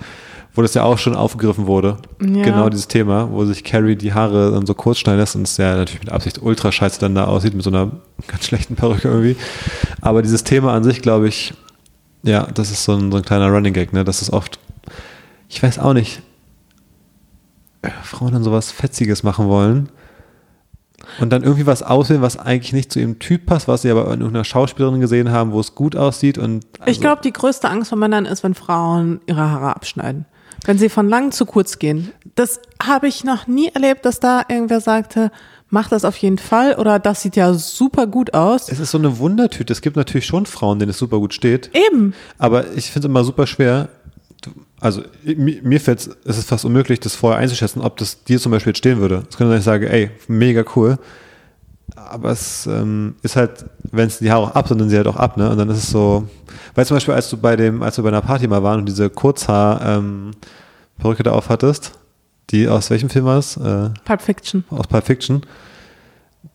[0.55, 1.97] wo das ja auch schon aufgegriffen wurde.
[2.21, 2.43] Ja.
[2.43, 5.57] Genau dieses Thema, wo sich Carrie die Haare dann so kurz schneiden lässt und es
[5.57, 7.91] ja natürlich mit Absicht ultra scheiße dann da aussieht, mit so einer
[8.27, 9.35] ganz schlechten Perücke irgendwie.
[10.01, 11.53] Aber dieses Thema an sich, glaube ich,
[12.23, 14.03] ja, das ist so ein, so ein kleiner Running Gag, ne?
[14.03, 14.57] Das ist oft,
[15.49, 16.21] ich weiß auch nicht,
[17.81, 19.89] äh, Frauen dann sowas Fetziges machen wollen
[21.19, 24.05] und dann irgendwie was auswählen, was eigentlich nicht zu ihrem Typ passt, was sie aber
[24.05, 27.69] in irgendeiner Schauspielerin gesehen haben, wo es gut aussieht und Ich also- glaube, die größte
[27.69, 30.25] Angst von Männern ist, wenn Frauen ihre Haare abschneiden.
[30.65, 32.11] Wenn sie von lang zu kurz gehen.
[32.35, 35.31] Das habe ich noch nie erlebt, dass da irgendwer sagte,
[35.69, 38.69] mach das auf jeden Fall oder das sieht ja super gut aus.
[38.69, 39.73] es ist so eine Wundertüte.
[39.73, 41.71] Es gibt natürlich schon Frauen, denen es super gut steht.
[41.73, 42.13] Eben.
[42.37, 43.89] Aber ich finde es immer super schwer.
[44.79, 48.51] Also mir, fällt es, es ist fast unmöglich, das vorher einzuschätzen, ob das dir zum
[48.51, 49.23] Beispiel jetzt stehen würde.
[49.29, 50.99] Es könnte sein, ich sage, ey, mega cool.
[52.09, 55.07] Aber es ähm, ist halt, wenn es die Haare auch ab sind, dann sie halt
[55.07, 55.49] auch ab, ne?
[55.49, 56.27] Und dann ist es so,
[56.73, 58.85] weil zum Beispiel, als du bei dem, als wir bei einer Party mal waren und
[58.85, 60.31] diese Kurzhaar ähm,
[60.97, 61.93] da auf hattest,
[62.49, 63.57] die aus welchem Film war das?
[63.57, 64.63] Äh, Pulp Fiction.
[64.69, 65.41] aus Pulp Fiction.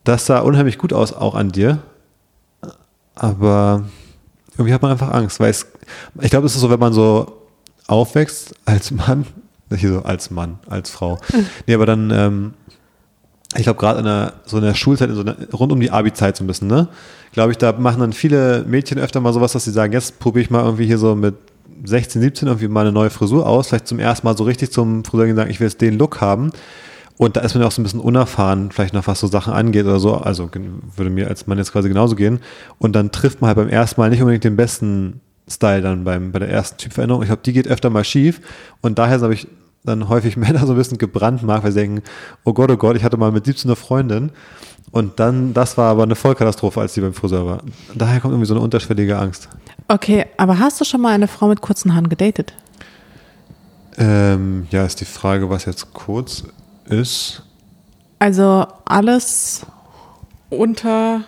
[0.05, 1.79] Das sah unheimlich gut aus, auch an dir.
[3.15, 3.85] Aber
[4.53, 5.67] irgendwie hat man einfach Angst, weil es,
[6.21, 7.41] ich glaube, es ist so, wenn man so
[7.87, 9.27] aufwächst als Mann,
[9.71, 11.19] nicht so als Mann, als Frau.
[11.67, 12.55] Nee, aber dann ähm,
[13.57, 15.91] ich glaube gerade in der, so in der Schulzeit, in so einer, rund um die
[15.91, 16.89] Abi-Zeit so ein bisschen, ne?
[17.33, 20.45] Glaube ich, da machen dann viele Mädchen öfter mal sowas, dass sie sagen, jetzt probiere
[20.45, 21.35] ich mal irgendwie hier so mit
[21.85, 25.05] 16, 17 irgendwie mal eine neue Frisur aus, vielleicht zum ersten Mal so richtig zum
[25.05, 26.53] Friseur gehen sagen, ich will jetzt den Look haben.
[27.17, 29.53] Und da ist man ja auch so ein bisschen unerfahren, vielleicht noch was so Sachen
[29.53, 30.15] angeht oder so.
[30.15, 30.49] Also
[30.97, 32.41] würde mir als Mann jetzt quasi genauso gehen.
[32.79, 36.33] Und dann trifft man halt beim ersten Mal nicht unbedingt den besten Style dann beim,
[36.33, 37.23] bei der ersten Typveränderung.
[37.23, 38.41] Ich glaube, die geht öfter mal schief.
[38.81, 39.49] Und daher habe ich
[39.85, 42.03] dann häufig Männer so ein bisschen gebrannt mag, weil sie denken,
[42.45, 44.31] oh Gott, oh Gott, ich hatte mal mit 17 eine Freundin.
[44.93, 47.63] Und dann, das war aber eine Vollkatastrophe, als die beim Friseur war.
[47.95, 49.49] Daher kommt irgendwie so eine unterschwellige Angst.
[49.87, 52.53] Okay, aber hast du schon mal eine Frau mit kurzen Haaren gedatet?
[53.97, 56.45] Ähm, ja, ist die Frage, was jetzt kurz
[56.87, 57.43] ist.
[58.19, 59.65] Also alles
[60.49, 61.23] unter,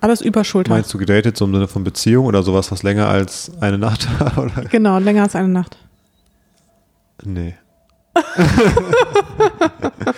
[0.00, 0.70] alles über Schulter.
[0.70, 4.08] Meinst du gedatet so im Sinne von Beziehung oder sowas, was länger als eine Nacht
[4.20, 4.44] war?
[4.44, 4.64] Oder?
[4.64, 5.76] Genau, länger als eine Nacht.
[7.24, 7.54] Nee.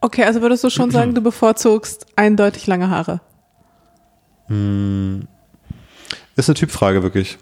[0.00, 3.20] okay, also würdest du schon sagen, du bevorzugst eindeutig lange Haare?
[4.46, 5.28] Hm.
[6.36, 7.38] Ist eine Typfrage wirklich.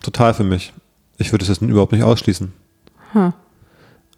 [0.00, 0.72] Total für mich.
[1.18, 2.52] Ich würde es jetzt überhaupt nicht ausschließen.
[3.12, 3.32] Hm.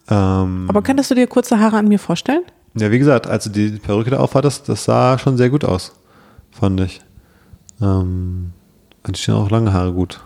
[0.09, 2.43] Ähm, Aber könntest du dir kurze Haare an mir vorstellen?
[2.75, 5.93] Ja, wie gesagt, als du die Perücke da aufhattest, das sah schon sehr gut aus,
[6.51, 7.01] fand ich.
[7.81, 8.53] Ähm,
[9.07, 10.21] und ich stehen auch lange Haare gut.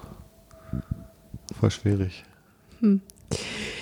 [1.59, 2.25] Voll schwierig.
[2.81, 3.01] Hm.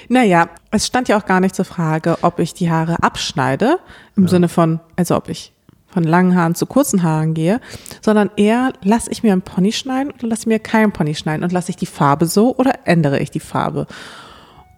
[0.09, 3.79] Naja, es stand ja auch gar nicht zur Frage, ob ich die Haare abschneide,
[4.17, 4.29] im ja.
[4.29, 5.53] Sinne von, also ob ich
[5.89, 7.61] von langen Haaren zu kurzen Haaren gehe,
[8.03, 11.43] sondern eher lasse ich mir einen Pony schneiden oder lasse ich mir keinen Pony schneiden
[11.43, 13.87] und lasse ich die Farbe so oder ändere ich die Farbe.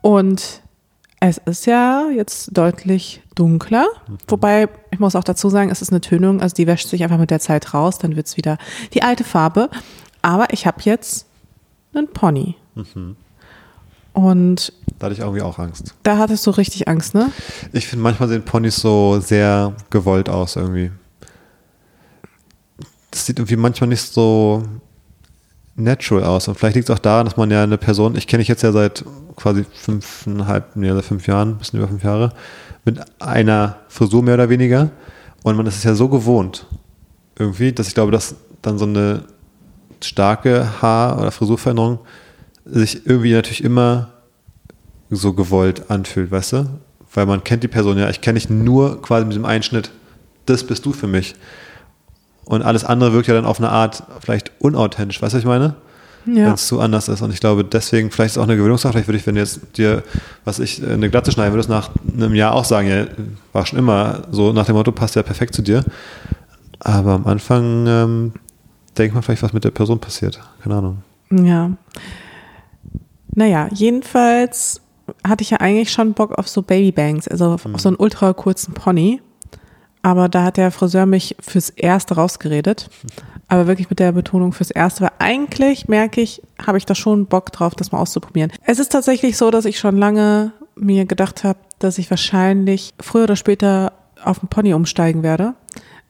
[0.00, 0.62] Und
[1.18, 3.88] es ist ja jetzt deutlich dunkler,
[4.28, 7.18] wobei ich muss auch dazu sagen, es ist eine Tönung, also die wäscht sich einfach
[7.18, 8.56] mit der Zeit raus, dann wird es wieder
[8.94, 9.70] die alte Farbe.
[10.22, 11.26] Aber ich habe jetzt
[11.94, 12.54] einen Pony.
[12.76, 13.16] Mhm.
[14.18, 15.94] Und da hatte ich irgendwie auch Angst.
[16.02, 17.30] Da hattest du richtig Angst, ne?
[17.72, 20.90] Ich finde, manchmal sehen Ponys so sehr gewollt aus irgendwie.
[23.12, 24.64] Das sieht irgendwie manchmal nicht so
[25.76, 26.48] natural aus.
[26.48, 28.62] Und vielleicht liegt es auch daran, dass man ja eine Person, ich kenne dich jetzt
[28.62, 29.04] ja seit
[29.36, 32.32] quasi fünfeinhalb, nee, seit fünf Jahren, ein bisschen über fünf Jahre,
[32.84, 34.90] mit einer Frisur mehr oder weniger.
[35.44, 36.66] Und man ist es ja so gewohnt,
[37.38, 39.22] irgendwie, dass ich glaube, dass dann so eine
[40.02, 42.00] starke Haar- oder Frisurveränderung
[42.70, 44.08] sich irgendwie natürlich immer
[45.10, 46.66] so gewollt anfühlt, weißt du?
[47.14, 49.90] Weil man kennt die Person ja, ich kenne dich nur quasi mit diesem Einschnitt,
[50.46, 51.34] das bist du für mich.
[52.44, 55.48] Und alles andere wirkt ja dann auf eine Art vielleicht unauthentisch, weißt du, was ich
[55.48, 55.74] meine?
[56.26, 56.46] Ja.
[56.46, 57.22] Wenn es zu anders ist.
[57.22, 59.40] Und ich glaube, deswegen, vielleicht ist es auch eine Gewöhnungssache, vielleicht würde ich, wenn du
[59.40, 60.02] jetzt dir,
[60.44, 63.06] was ich, eine Glatze schneiden würdest, nach einem Jahr auch sagen, ja,
[63.52, 65.84] war schon immer so nach dem Motto, passt ja perfekt zu dir.
[66.80, 68.32] Aber am Anfang ähm,
[68.96, 70.38] denkt man vielleicht, was mit der Person passiert.
[70.62, 71.02] Keine Ahnung.
[71.30, 71.70] Ja.
[73.38, 74.80] Naja, jedenfalls
[75.22, 77.76] hatte ich ja eigentlich schon Bock auf so Babybangs, also auf, mhm.
[77.76, 79.22] auf so einen ultra kurzen Pony.
[80.02, 82.90] Aber da hat der Friseur mich fürs Erste rausgeredet.
[83.50, 87.26] Aber wirklich mit der Betonung fürs Erste, weil eigentlich merke ich, habe ich da schon
[87.26, 88.52] Bock drauf, das mal auszuprobieren.
[88.66, 93.22] Es ist tatsächlich so, dass ich schon lange mir gedacht habe, dass ich wahrscheinlich früher
[93.22, 95.54] oder später auf den Pony umsteigen werde,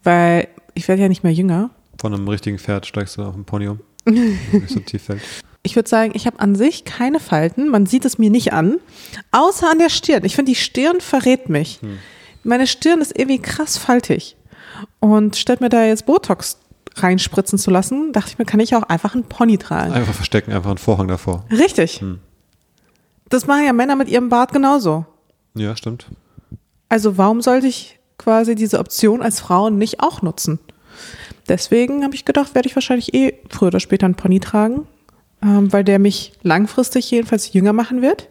[0.02, 1.70] weil ich werde ja nicht mehr jünger.
[2.00, 3.80] Von einem richtigen Pferd steigst du auf den Pony um.
[4.66, 5.20] so tief fällt.
[5.62, 7.68] Ich würde sagen, ich habe an sich keine Falten.
[7.68, 8.78] Man sieht es mir nicht an.
[9.32, 10.24] Außer an der Stirn.
[10.24, 11.80] Ich finde, die Stirn verrät mich.
[11.82, 11.98] Hm.
[12.44, 14.36] Meine Stirn ist irgendwie krass faltig.
[15.00, 16.58] Und statt mir da jetzt Botox
[16.96, 19.92] reinspritzen zu lassen, dachte ich mir, kann ich auch einfach einen Pony tragen.
[19.92, 21.44] Einfach verstecken, einfach einen Vorhang davor.
[21.50, 22.00] Richtig.
[22.00, 22.20] Hm.
[23.28, 25.04] Das machen ja Männer mit ihrem Bart genauso.
[25.54, 26.06] Ja, stimmt.
[26.88, 30.58] Also warum sollte ich quasi diese Option als Frau nicht auch nutzen?
[31.48, 34.86] Deswegen habe ich gedacht, werde ich wahrscheinlich eh früher oder später einen Pony tragen
[35.42, 38.28] ähm, weil der mich langfristig jedenfalls jünger machen wird.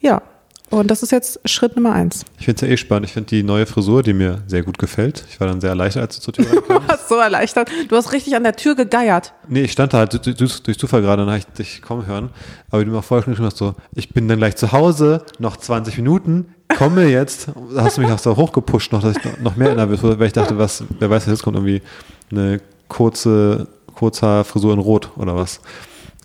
[0.00, 0.22] Ja,
[0.70, 2.24] und das ist jetzt Schritt Nummer eins.
[2.38, 3.06] Ich finde es ja eh spannend.
[3.06, 5.24] Ich finde die neue Frisur, die mir sehr gut gefällt.
[5.30, 6.68] Ich war dann sehr erleichtert, als du zur Tür kamst.
[6.68, 7.70] Du warst so erleichtert.
[7.88, 9.32] Du hast richtig an der Tür gegeiert.
[9.48, 12.30] Nee, ich stand da halt durch, durch Zufall gerade und habe ich dich kommen hören.
[12.70, 15.56] Aber du mir vorher schon geschrieben hast, so, ich bin dann gleich zu Hause, noch
[15.56, 17.48] 20 Minuten, komme jetzt.
[17.74, 20.26] Da hast du mich auch so hochgepusht, noch, dass ich noch mehr nervös wurde, weil
[20.26, 21.82] ich dachte, was, wer weiß, jetzt kommt irgendwie
[22.30, 25.60] eine kurze, kurzer Frisur in Rot oder was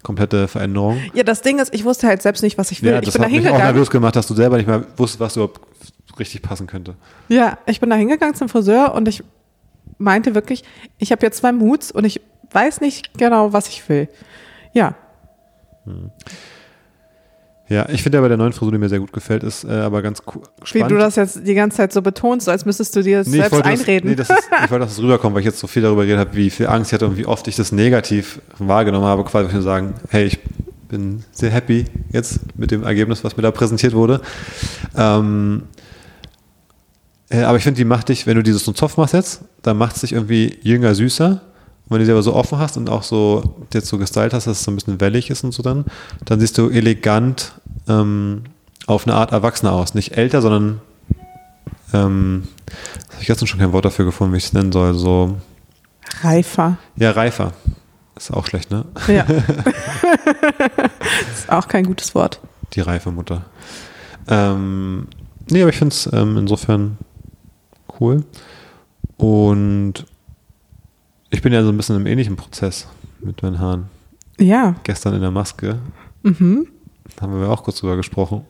[0.03, 1.01] komplette Veränderung.
[1.13, 2.91] Ja, das Ding ist, ich wusste halt selbst nicht, was ich will.
[2.91, 5.35] Ja, ich bin da mich auch nervös gemacht, dass du selber nicht mehr wusstest, was
[5.35, 5.61] überhaupt
[6.19, 6.95] richtig passen könnte.
[7.29, 9.23] Ja, ich bin da hingegangen zum Friseur und ich
[9.97, 10.63] meinte wirklich,
[10.99, 14.09] ich habe jetzt zwei Moods und ich weiß nicht genau, was ich will.
[14.73, 14.95] Ja.
[15.85, 16.11] Hm.
[17.69, 19.71] Ja, ich finde ja bei der neuen Frisur, die mir sehr gut gefällt, ist äh,
[19.71, 20.21] aber ganz
[20.63, 20.89] spannend.
[20.89, 23.37] Wie du das jetzt die ganze Zeit so betonst, als müsstest du dir das nee,
[23.37, 24.15] selbst einreden.
[24.15, 26.05] Das, nee, das ist, ich wollte, dass es rüberkommt, weil ich jetzt so viel darüber
[26.05, 29.23] geredet habe, wie viel Angst ich hatte und wie oft ich das negativ wahrgenommen habe,
[29.23, 30.39] quasi zu sagen, hey, ich
[30.89, 34.21] bin sehr happy jetzt mit dem Ergebnis, was mir da präsentiert wurde.
[34.95, 35.63] Ähm,
[37.29, 39.41] Äh, aber ich finde, die macht dich, wenn du dieses so einen Zopf machst jetzt,
[39.63, 41.41] dann macht es dich irgendwie jünger, süßer.
[41.85, 44.47] Und wenn du sie aber so offen hast und auch so jetzt so gestylt hast,
[44.47, 45.85] dass es so ein bisschen wellig ist und so dann,
[46.25, 47.53] dann siehst du elegant
[47.87, 48.43] ähm,
[48.87, 49.93] auf eine Art erwachsener aus.
[49.93, 50.81] Nicht älter, sondern
[51.93, 52.47] ähm,
[53.11, 54.93] habe ich gestern schon kein Wort dafür gefunden, wie ich es nennen soll.
[54.93, 55.37] So,
[56.21, 56.77] Reifer.
[56.95, 57.53] ja, reifer.
[58.15, 58.85] Ist auch schlecht, ne?
[59.07, 59.23] Ja.
[61.33, 62.39] ist auch kein gutes Wort.
[62.73, 63.45] Die reife Mutter.
[64.27, 65.07] Ähm,
[65.49, 66.97] nee, aber ich finde es ähm, insofern
[67.99, 68.23] cool.
[69.17, 70.05] Und
[71.33, 72.87] ich bin ja so ein bisschen im ähnlichen Prozess
[73.21, 73.85] mit meinen Haaren.
[74.39, 74.75] Ja.
[74.83, 75.79] Gestern in der Maske
[76.23, 76.67] Mhm.
[77.19, 78.45] haben wir auch kurz drüber gesprochen.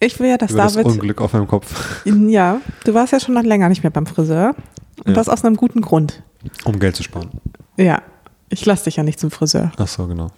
[0.00, 0.86] Ich will ja, dass über das David.
[0.92, 2.02] Unglück auf meinem Kopf.
[2.04, 4.54] ja, du warst ja schon noch länger nicht mehr beim Friseur.
[4.98, 5.14] Und Ja.
[5.14, 6.22] das aus einem guten Grund.
[6.64, 7.30] Um Geld zu sparen.
[7.76, 8.02] Ja.
[8.50, 9.72] Ich lasse dich ja nicht zum Friseur.
[9.78, 10.28] Ach so, genau.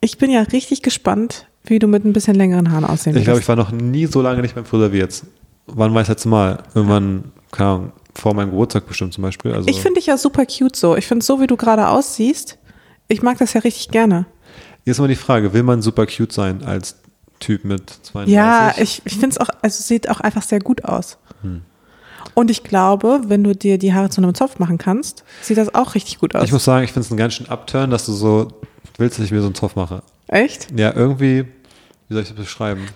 [0.00, 3.38] Ich bin ja richtig gespannt, wie du mit ein bisschen längeren Haaren aussehen Ich glaube,
[3.38, 5.24] ich war noch nie so lange nicht beim Friseur wie jetzt.
[5.66, 6.64] Wann war ich das letzte Mal?
[6.74, 9.52] Irgendwann, keine Ahnung, vor meinem Geburtstag bestimmt zum Beispiel.
[9.52, 10.96] Also, Ich finde dich ja super cute so.
[10.96, 12.58] Ich finde so, wie du gerade aussiehst,
[13.08, 14.26] ich mag das ja richtig gerne.
[14.84, 16.96] Jetzt mal die Frage, will man super cute sein als
[17.40, 18.34] Typ mit 32?
[18.34, 21.18] Ja, ich, ich finde es auch, also es sieht auch einfach sehr gut aus.
[21.42, 21.62] Hm.
[22.34, 25.74] Und ich glaube, wenn du dir die Haare zu einem Zopf machen kannst, sieht das
[25.74, 26.44] auch richtig gut aus.
[26.44, 28.48] Ich muss sagen, ich finde es einen ganz schön Upturn, dass du so
[28.96, 30.02] willst, dass ich mir so einen Zopf mache.
[30.28, 30.68] Echt?
[30.78, 31.44] Ja, irgendwie,
[32.08, 32.86] wie soll ich das beschreiben?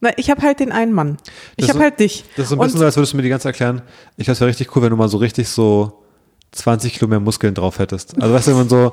[0.00, 1.16] Na, ich habe halt den einen Mann.
[1.56, 2.24] Ich habe halt dich.
[2.36, 3.82] Das ist so ein Und- bisschen so, als würdest du mir die ganze Zeit erklären,
[4.16, 6.02] ich glaube, es wäre richtig cool, wenn du mal so richtig so
[6.52, 8.20] 20 Kilo mehr Muskeln drauf hättest.
[8.20, 8.92] Also weißt du, wenn man so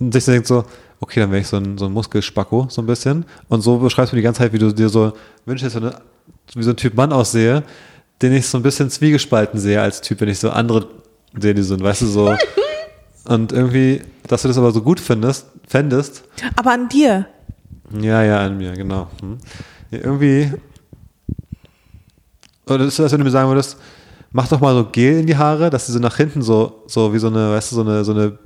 [0.00, 0.64] und sich denkt so,
[1.00, 3.24] okay, dann wäre ich so ein, so ein Muskelspacko, so ein bisschen.
[3.48, 5.12] Und so beschreibst du mir die ganze Zeit, wie du dir so
[5.44, 5.94] wünschst, so eine,
[6.54, 7.62] wie so ein Typ Mann aussehe,
[8.22, 10.86] den ich so ein bisschen zwiegespalten sehe als Typ, wenn ich so andere
[11.38, 12.34] sehe, die sind, weißt du, so.
[13.26, 16.24] Und irgendwie, dass du das aber so gut findest, fändest,
[16.56, 17.26] Aber an dir.
[18.00, 19.08] ja, ja, an mir, genau.
[19.20, 19.38] Hm.
[20.02, 20.52] Irgendwie.
[22.66, 23.76] Oder ist das, wenn du mir sagen würdest,
[24.32, 27.12] mach doch mal so Gel in die Haare, dass sie so nach hinten so, so
[27.12, 28.38] wie so eine, weißt du, so eine, so eine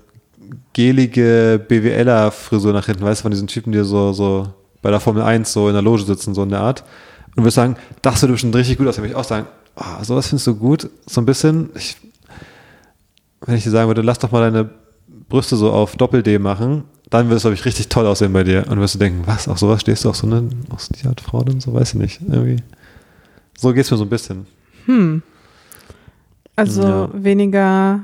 [0.73, 4.49] gelige BWLer-Frisur nach hinten, weißt du, von diesen Typen, die so, so
[4.83, 6.85] bei der Formel 1 so in der Loge sitzen, so in der Art.
[7.29, 9.05] Und du würdest sagen, das würde bestimmt richtig gut aussehen.
[9.05, 11.71] Würde ich auch sagen, oh, sowas findest du gut, so ein bisschen.
[11.75, 11.97] Ich,
[13.45, 14.69] wenn ich dir sagen würde, lass doch mal deine
[15.29, 18.65] Brüste so auf Doppel-D machen, dann würde es, glaube ich, richtig toll aussehen bei dir.
[18.69, 21.07] Und du wirst du denken, was, auf sowas stehst du auf so eine, auf die
[21.07, 21.61] Art Frau dann?
[21.61, 22.21] So weiß ich nicht.
[22.29, 22.63] Irgendwie.
[23.57, 24.47] So geht es mir so ein bisschen.
[26.57, 27.11] Also Ja.
[27.13, 28.01] weniger.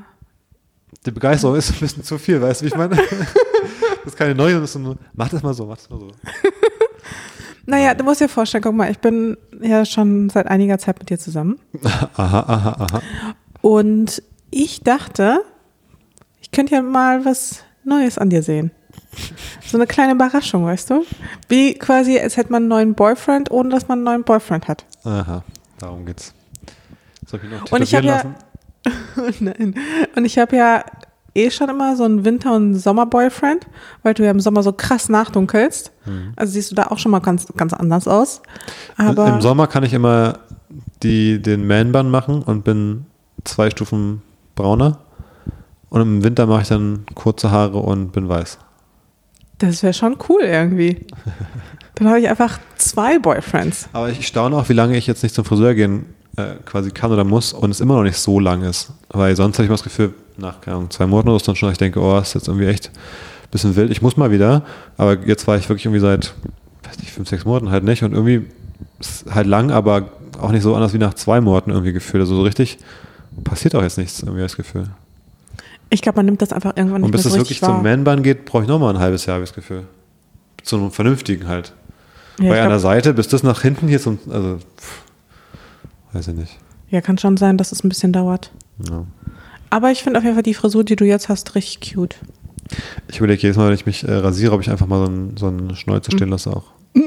[1.07, 2.97] Die Begeisterung ist ein bisschen zu viel, weißt du, wie ich meine?
[4.05, 6.09] das ist keine neue, das ist nur, mach das mal so, mach das mal so.
[7.67, 11.09] Naja, du musst dir vorstellen, guck mal, ich bin ja schon seit einiger Zeit mit
[11.09, 11.59] dir zusammen.
[11.83, 13.03] Aha, aha, aha.
[13.63, 15.41] Und ich dachte,
[16.43, 18.71] ich könnte ja mal was Neues an dir sehen.
[19.67, 21.05] So eine kleine Überraschung, weißt du?
[21.49, 24.85] Wie quasi, als hätte man einen neuen Boyfriend, ohne dass man einen neuen Boyfriend hat.
[25.05, 25.43] Aha,
[25.79, 26.33] darum geht's.
[27.27, 28.35] Soll ich noch Und ich hab tätowieren
[28.87, 29.31] ja-?
[29.41, 29.75] Nein.
[30.15, 30.85] Und ich habe ja
[31.35, 33.67] eh schon immer so einen Winter- und Sommer-Boyfriend,
[34.03, 35.91] weil du ja im Sommer so krass nachdunkelst.
[36.37, 38.43] Also siehst du da auch schon mal ganz, ganz anders aus.
[38.97, 40.39] Aber Im Sommer kann ich immer
[41.03, 43.07] die, den Man-Bun machen und bin
[43.45, 44.23] zwei Stufen
[44.55, 44.99] brauner.
[45.89, 48.59] Und im Winter mache ich dann kurze Haare und bin weiß.
[49.59, 51.07] Das wäre schon cool irgendwie.
[51.97, 53.89] Dann habe ich einfach zwei Boyfriends.
[53.93, 57.13] Aber ich staune auch, wie lange ich jetzt nicht zum Friseur gehen äh, quasi kann
[57.13, 58.93] oder muss und es immer noch nicht so lang ist.
[59.11, 61.71] Weil sonst habe ich mal das Gefühl, nach Ahnung, zwei Monaten oder so, dann schon,
[61.71, 62.91] ich denke, oh, ist jetzt irgendwie echt
[63.45, 63.91] ein bisschen wild.
[63.91, 64.63] Ich muss mal wieder.
[64.97, 66.35] Aber jetzt war ich wirklich irgendwie seit,
[66.83, 68.03] weiß nicht, fünf, sechs Monaten halt nicht.
[68.03, 68.47] Und irgendwie
[68.99, 70.09] ist halt lang, aber
[70.41, 72.23] auch nicht so anders wie nach zwei Monaten irgendwie gefühlt.
[72.23, 72.79] Also so richtig
[73.45, 74.89] passiert auch jetzt nichts, irgendwie das Gefühl.
[75.95, 77.83] Ich glaube, man nimmt das einfach irgendwann nicht Und bis es so wirklich zum.
[77.83, 79.85] Man-Bun geht, brauche ich nochmal ein halbes Jahr, habe ich das Gefühl.
[80.63, 81.73] Zu einem vernünftigen halt.
[82.41, 85.03] Ja, Bei einer glaub, Seite, bis das nach hinten hier zum, also, pff,
[86.13, 86.59] weiß ich nicht.
[86.91, 88.51] ja, kann schon sein, dass es ein bisschen dauert.
[88.91, 89.05] Ja.
[89.71, 92.17] Aber ich finde auf jeden Fall die Frisur, die du jetzt hast, richtig cute.
[93.09, 95.37] Ich überlege jedes Mal, wenn ich mich äh, rasiere, ob ich einfach mal so einen,
[95.37, 96.17] so einen Schnäuzer Mhm.
[96.17, 96.65] stehen lasse auch.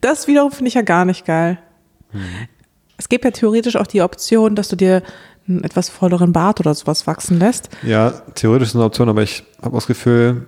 [0.00, 1.58] Das wiederum finde ich ja gar nicht geil.
[2.12, 2.20] Mhm.
[2.96, 5.02] Es gibt ja theoretisch auch die Option, dass du dir
[5.48, 7.68] einen etwas volleren Bart oder sowas wachsen lässt.
[7.82, 10.46] Ja, theoretisch ist eine Option, aber ich habe das Gefühl,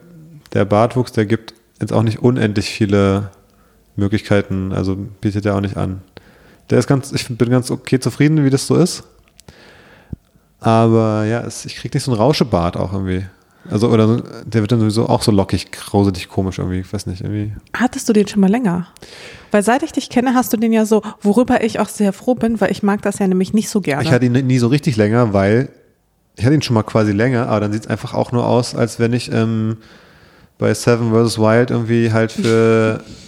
[0.53, 3.31] der Bartwuchs, der gibt jetzt auch nicht unendlich viele
[3.97, 6.03] Möglichkeiten, also bietet er auch nicht an.
[6.71, 9.05] Der ist ganz, ich bin ganz okay zufrieden, wie das so ist.
[10.61, 13.25] Aber ja, es, ich krieg nicht so einen Rauschebart auch irgendwie.
[13.71, 16.81] Also, oder der wird dann sowieso auch so lockig, grauselig, komisch irgendwie.
[16.81, 17.53] Ich weiß nicht, irgendwie.
[17.75, 18.87] Hattest du den schon mal länger?
[19.51, 22.35] Weil seit ich dich kenne, hast du den ja so, worüber ich auch sehr froh
[22.35, 24.03] bin, weil ich mag das ja nämlich nicht so gerne.
[24.03, 25.68] Ich hatte ihn nie so richtig länger, weil
[26.37, 28.75] ich hatte ihn schon mal quasi länger, aber dann sieht es einfach auch nur aus,
[28.75, 29.79] als wenn ich ähm,
[30.57, 31.38] bei Seven vs.
[31.38, 33.03] Wild irgendwie halt für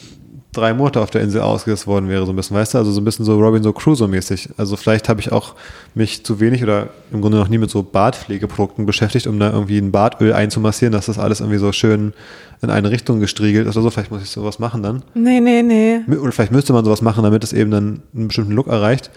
[0.53, 2.79] drei Monate auf der Insel ausgesetzt worden wäre, so ein bisschen, weißt du?
[2.79, 4.51] Also so ein bisschen so Robinson Crusoe-mäßig.
[4.57, 5.55] Also vielleicht habe ich auch
[5.95, 9.79] mich zu wenig oder im Grunde noch nie mit so Bartpflegeprodukten beschäftigt, um da irgendwie
[9.79, 12.13] ein Bartöl einzumassieren, dass das alles irgendwie so schön
[12.63, 13.91] in eine Richtung gestriegelt ist oder so.
[13.91, 15.03] Vielleicht muss ich sowas machen dann.
[15.15, 16.01] Nee, nee, nee.
[16.17, 19.11] Oder vielleicht müsste man sowas machen, damit es eben dann einen bestimmten Look erreicht.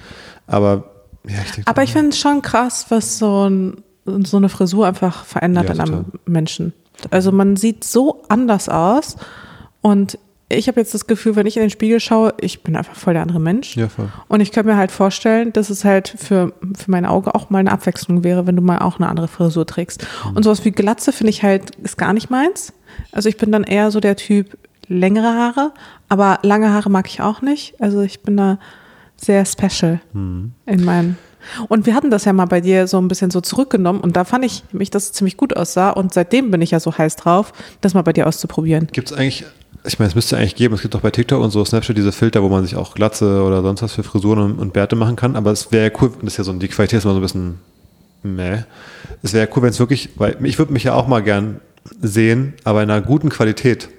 [0.46, 0.86] Aber
[1.28, 1.70] ja, ich denke.
[1.70, 5.74] Aber ich finde es schon krass, was so, ein, so eine Frisur einfach verändert Ja,
[5.74, 6.06] in einem.
[6.26, 6.74] Menschen.
[7.10, 9.18] Also man sieht so anders aus
[9.82, 10.20] und
[10.56, 13.14] ich habe jetzt das Gefühl, wenn ich in den Spiegel schaue, ich bin einfach voll
[13.14, 13.76] der andere Mensch.
[13.76, 14.10] Ja, voll.
[14.28, 17.60] Und ich könnte mir halt vorstellen, dass es halt für, für mein Auge auch mal
[17.60, 20.06] eine Abwechslung wäre, wenn du mal auch eine andere Frisur trägst.
[20.30, 20.38] Mhm.
[20.38, 22.74] Und sowas wie Glatze finde ich halt, ist gar nicht meins.
[23.12, 25.72] Also ich bin dann eher so der Typ längere Haare,
[26.10, 27.76] aber lange Haare mag ich auch nicht.
[27.82, 28.60] Also ich bin da
[29.16, 30.52] sehr special Mhm.
[30.66, 31.18] in meinen.
[31.68, 34.24] Und wir hatten das ja mal bei dir so ein bisschen so zurückgenommen und da
[34.24, 37.18] fand ich nämlich, dass es ziemlich gut aussah und seitdem bin ich ja so heiß
[37.18, 38.88] drauf, das mal bei dir auszuprobieren.
[38.92, 39.46] Gibt es eigentlich,
[39.86, 42.12] ich meine, es müsste eigentlich geben, es gibt auch bei TikTok und so Snapchat diese
[42.12, 45.16] Filter, wo man sich auch Glatze oder sonst was für Frisuren und, und Bärte machen
[45.16, 47.20] kann, aber es wäre ja cool, das ist ja so, die Qualität ist immer so
[47.20, 47.60] ein bisschen
[48.24, 48.64] meh.
[49.22, 51.60] Es wäre cool, wenn es wirklich, weil ich würde mich ja auch mal gern
[52.02, 53.90] sehen, aber in einer guten Qualität.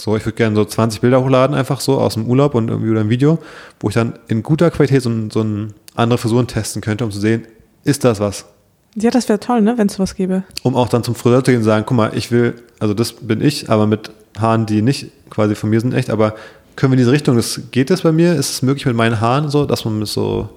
[0.00, 2.90] So, ich würde gerne so 20 Bilder hochladen, einfach so aus dem Urlaub und irgendwie
[2.90, 3.38] oder ein Video,
[3.80, 7.20] wo ich dann in guter Qualität so, so ein andere Frisuren testen könnte, um zu
[7.20, 7.46] sehen,
[7.84, 8.46] ist das was?
[8.96, 10.42] Ja, das wäre toll, ne, wenn es sowas gäbe.
[10.62, 13.12] um auch dann zum Friseur zu gehen und sagen, guck mal, ich will, also das
[13.12, 16.34] bin ich, aber mit Haaren, die nicht quasi von mir sind, echt, aber
[16.76, 18.34] können wir in diese Richtung, das geht das bei mir?
[18.34, 20.48] Ist es möglich mit meinen Haaren so, dass man das so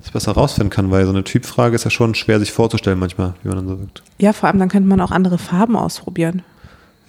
[0.00, 3.34] das besser rausfinden kann, weil so eine Typfrage ist ja schon schwer sich vorzustellen manchmal,
[3.42, 4.02] wie man dann so wirkt.
[4.18, 6.42] Ja, vor allem dann könnte man auch andere Farben ausprobieren.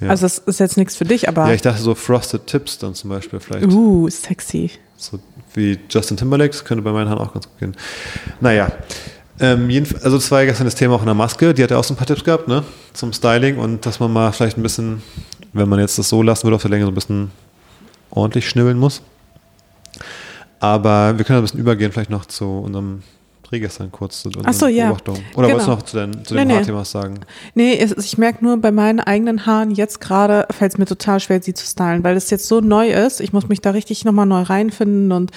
[0.01, 0.09] Ja.
[0.09, 2.95] Also das ist jetzt nichts für dich, aber ja, ich dachte so Frosted Tips dann
[2.95, 3.67] zum Beispiel vielleicht.
[3.67, 4.71] uh, sexy.
[4.97, 5.19] So
[5.53, 7.75] wie Justin Timberlake, das könnte bei meinen Haaren auch ganz gut gehen.
[8.39, 8.71] Naja,
[9.39, 9.69] ähm,
[10.03, 11.83] also das war ja gestern das Thema auch in der Maske, die hat ja auch
[11.83, 15.01] so ein paar Tipps gehabt, ne, zum Styling und dass man mal vielleicht ein bisschen,
[15.53, 17.31] wenn man jetzt das so lassen würde auf der Länge, so ein bisschen
[18.09, 19.01] ordentlich schnibbeln muss.
[20.59, 23.01] Aber wir können ein bisschen übergehen vielleicht noch zu unserem
[23.43, 24.85] Dreh gestern kurz, zu unseren so, ja.
[24.85, 25.23] Beobachtungen.
[25.35, 25.75] Oder wolltest du Genau.
[25.75, 26.53] noch zu, dein, zu Nee, dem nee.
[26.55, 27.19] Haarthema was sagen?
[27.55, 31.19] Nee, es, ich merke nur bei meinen eigenen Haaren jetzt gerade fällt es mir total
[31.19, 33.19] schwer, sie zu stylen, weil es jetzt so neu ist.
[33.19, 35.31] Ich muss mich da richtig nochmal neu reinfinden und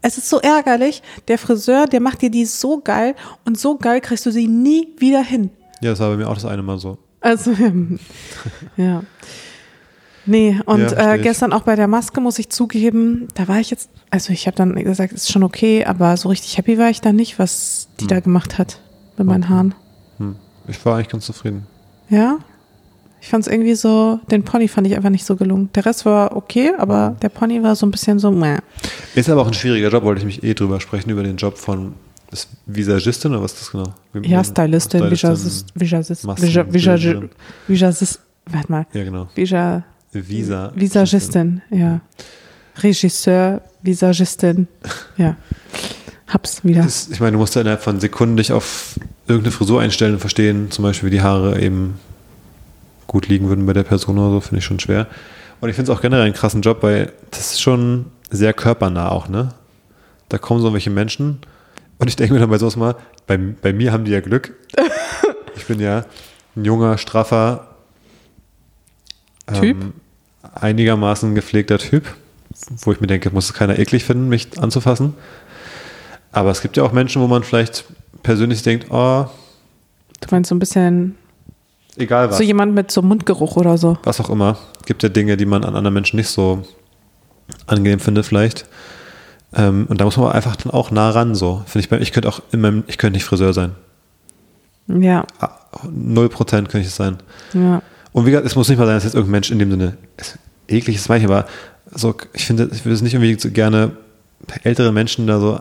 [0.00, 1.02] es ist so ärgerlich.
[1.28, 4.88] Der Friseur, der macht dir die so geil und so geil kriegst du sie nie
[4.98, 5.50] wieder hin.
[5.80, 6.98] Ja, das war bei mir auch das eine Mal so.
[7.20, 7.52] Also,
[8.76, 9.02] ja.
[10.26, 13.70] Nee, und Ja, äh, gestern auch bei der Maske muss ich zugeben, da war ich
[13.70, 17.00] jetzt, also ich habe dann gesagt, ist schon okay, aber so richtig happy war ich
[17.00, 18.80] da nicht, was die da gemacht hat
[19.16, 19.52] mit meinen Okay.
[19.52, 19.74] Haaren.
[20.18, 20.36] Hm.
[20.68, 21.66] Ich war eigentlich ganz zufrieden.
[22.10, 22.38] Ja?
[23.20, 25.70] Ich fand es irgendwie so, den Pony fand ich einfach nicht so gelungen.
[25.74, 28.58] Der Rest war okay, aber der Pony war so ein bisschen so, meh.
[29.14, 31.56] Ist aber auch ein schwieriger Job, wollte ich mich eh drüber sprechen, über den Job
[31.56, 31.94] von
[32.32, 33.94] ist Visagistin oder was ist das genau?
[34.12, 37.30] Wie- Ja, Stylistin, Visagist, Visagist, Masken- Visagist, Visagist, Bildnerin.
[37.66, 39.28] Visagist, warte mal, Ja, genau.
[39.34, 40.72] Visa, Visa.
[40.74, 42.00] Visagistin, ja.
[42.82, 44.68] Regisseur, Visagistin,
[45.16, 45.36] ja.
[46.28, 46.82] Hab's wieder.
[46.82, 50.20] Das, ich meine, du musst ja innerhalb von Sekunden dich auf irgendeine Frisur einstellen und
[50.20, 51.98] verstehen, zum Beispiel, wie die Haare eben
[53.06, 55.06] gut liegen würden bei der Person oder so, finde ich schon schwer.
[55.60, 59.08] Und ich finde es auch generell einen krassen Job, weil das ist schon sehr körpernah
[59.10, 59.48] auch, ne?
[60.28, 61.38] Da kommen so welche Menschen
[61.98, 64.54] und ich denke mir dann bei sowas mal, bei, bei mir haben die ja Glück.
[65.56, 66.04] Ich bin ja
[66.56, 67.68] ein junger, straffer,
[69.60, 69.80] Typ?
[69.82, 69.92] ähm,
[70.54, 72.04] einigermaßen gepflegter Typ,
[72.82, 75.14] wo ich mir denke, muss es keiner eklig finden, mich anzufassen.
[76.32, 77.84] Aber es gibt ja auch Menschen, wo man vielleicht
[78.22, 79.26] persönlich denkt, oh,
[80.20, 81.16] Du meinst so ein bisschen,
[81.96, 83.96] egal was, so jemand mit so Mundgeruch oder so.
[84.02, 84.58] was auch immer.
[84.84, 86.62] Gibt ja Dinge, die man an anderen Menschen nicht so
[87.66, 88.66] angenehm findet vielleicht.
[89.54, 91.62] Ähm, und da muss man einfach dann auch nah ran, so.
[91.66, 93.72] Finde ich, bei- ich könnte auch in meinem, ich könnte nicht Friseur sein.
[94.88, 95.50] Ja, Ah,
[95.90, 97.18] Null Prozent könnte ich es sein.
[97.52, 97.82] ja.
[98.12, 99.96] Und wie gesagt, es muss nicht mal sein, dass jetzt irgendein Mensch in dem Sinne
[100.16, 101.48] es, eklig ist, manchmal, aber
[101.94, 103.92] so, ich finde, ich würde es nicht irgendwie so gerne
[104.46, 105.60] bei älteren Menschen da so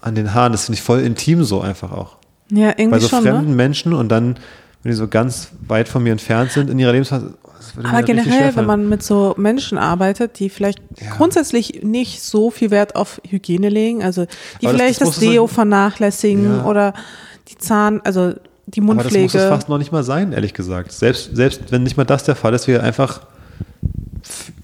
[0.00, 2.16] an den Haaren, das finde ich voll intim so einfach auch.
[2.50, 3.56] Ja, Bei irgendwie so schon, fremden ne?
[3.56, 4.36] Menschen und dann,
[4.82, 7.34] wenn die so ganz weit von mir entfernt sind in ihrer Lebensphase,
[7.82, 11.14] Aber generell, wenn man mit so Menschen arbeitet, die vielleicht Ja.
[11.16, 14.24] grundsätzlich nicht so viel Wert auf Hygiene legen, also
[14.60, 16.64] die Aber das- vielleicht das das, es Deo sein- vernachlässigen Ja.
[16.64, 16.94] oder
[17.48, 18.32] die Zahn, also
[18.66, 19.48] die Aber das muss es Mundpflege.
[19.48, 20.92] fast noch nicht mal sein, ehrlich gesagt.
[20.92, 23.20] Selbst, selbst wenn nicht mal das der Fall ist, wäre einfach,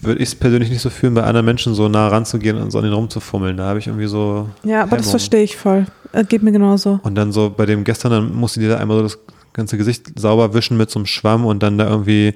[0.01, 2.79] würde ich es persönlich nicht so fühlen, bei anderen Menschen so nah ranzugehen und so
[2.79, 3.57] an den rumzufummeln.
[3.59, 4.49] Da habe ich irgendwie so.
[4.65, 5.11] ja, aber das Hemmungen.
[5.11, 5.87] verstehe ich voll.
[6.13, 6.99] Äh, Geht mir genauso.
[7.03, 9.19] Und dann so bei dem gestern, dann musste die da einmal so das
[9.53, 12.35] ganze Gesicht sauber wischen mit so einem Schwamm und dann da irgendwie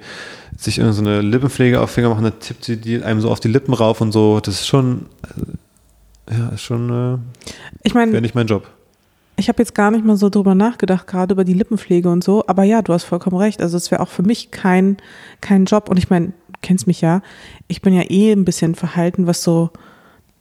[0.57, 3.39] sich irgendeine so eine Lippenpflege auf Finger machen, dann tippt sie die einem so auf
[3.39, 4.39] die Lippen rauf und so.
[4.39, 5.05] Das ist schon,
[6.29, 7.19] ja, ist schon,
[7.83, 8.67] Ich äh, wäre meine, nicht mein Job.
[9.37, 12.43] ich habe jetzt gar nicht mal so drüber nachgedacht, gerade über die Lippenpflege und so,
[12.47, 13.61] aber ja, du hast vollkommen recht.
[13.61, 14.97] Also es wäre auch für mich kein,
[15.41, 15.89] kein Job.
[15.89, 17.21] Und ich meine, kennst mich ja,
[17.67, 19.71] ich bin ja eh ein bisschen verhalten, was so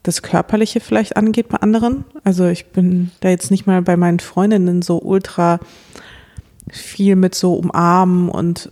[0.05, 2.05] das Körperliche vielleicht angeht bei anderen.
[2.25, 5.61] Also ich bin da jetzt nicht mal bei meinen Freundinnen so ultra
[6.71, 8.71] viel mit so umarmen und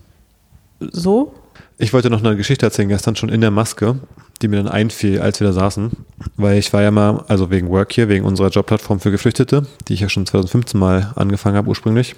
[0.80, 1.34] so.
[1.78, 3.98] Ich wollte noch eine Geschichte erzählen, gestern schon in der Maske,
[4.40, 5.90] die mir dann einfiel, als wir da saßen.
[6.36, 9.94] Weil ich war ja mal, also wegen Work hier, wegen unserer Jobplattform für Geflüchtete, die
[9.94, 12.14] ich ja schon 2015 mal angefangen habe ursprünglich,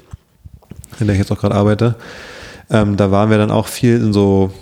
[1.01, 1.97] in der ich jetzt auch gerade arbeite.
[2.71, 4.53] Ähm, da waren wir dann auch viel in so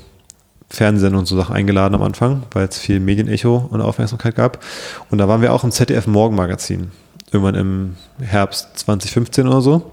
[0.69, 4.65] Fernsehen und so Sachen eingeladen am Anfang, weil es viel Medienecho und Aufmerksamkeit gab.
[5.11, 6.91] Und da waren wir auch im ZDF Morgenmagazin,
[7.31, 9.91] irgendwann im Herbst 2015 oder so.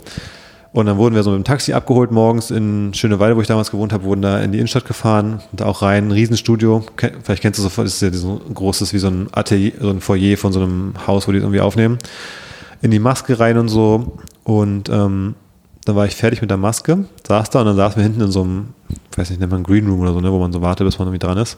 [0.72, 3.72] Und dann wurden wir so mit dem Taxi abgeholt morgens in Schöneweide, wo ich damals
[3.72, 6.84] gewohnt habe, wurden da in die Innenstadt gefahren, da auch rein, ein Riesenstudio.
[7.24, 9.90] Vielleicht kennst du so, das ist ja so ein großes, wie so ein Atelier, so
[9.90, 11.98] ein Foyer von so einem Haus, wo die irgendwie aufnehmen.
[12.82, 14.18] In die Maske rein und so.
[14.44, 15.34] Und ähm,
[15.86, 18.32] dann war ich fertig mit der Maske, saß da und dann saßen wir hinten in
[18.32, 18.68] so einem,
[19.12, 21.00] ich weiß nicht, nennt man Green Room oder so, ne, wo man so wartet, bis
[21.00, 21.58] man irgendwie dran ist.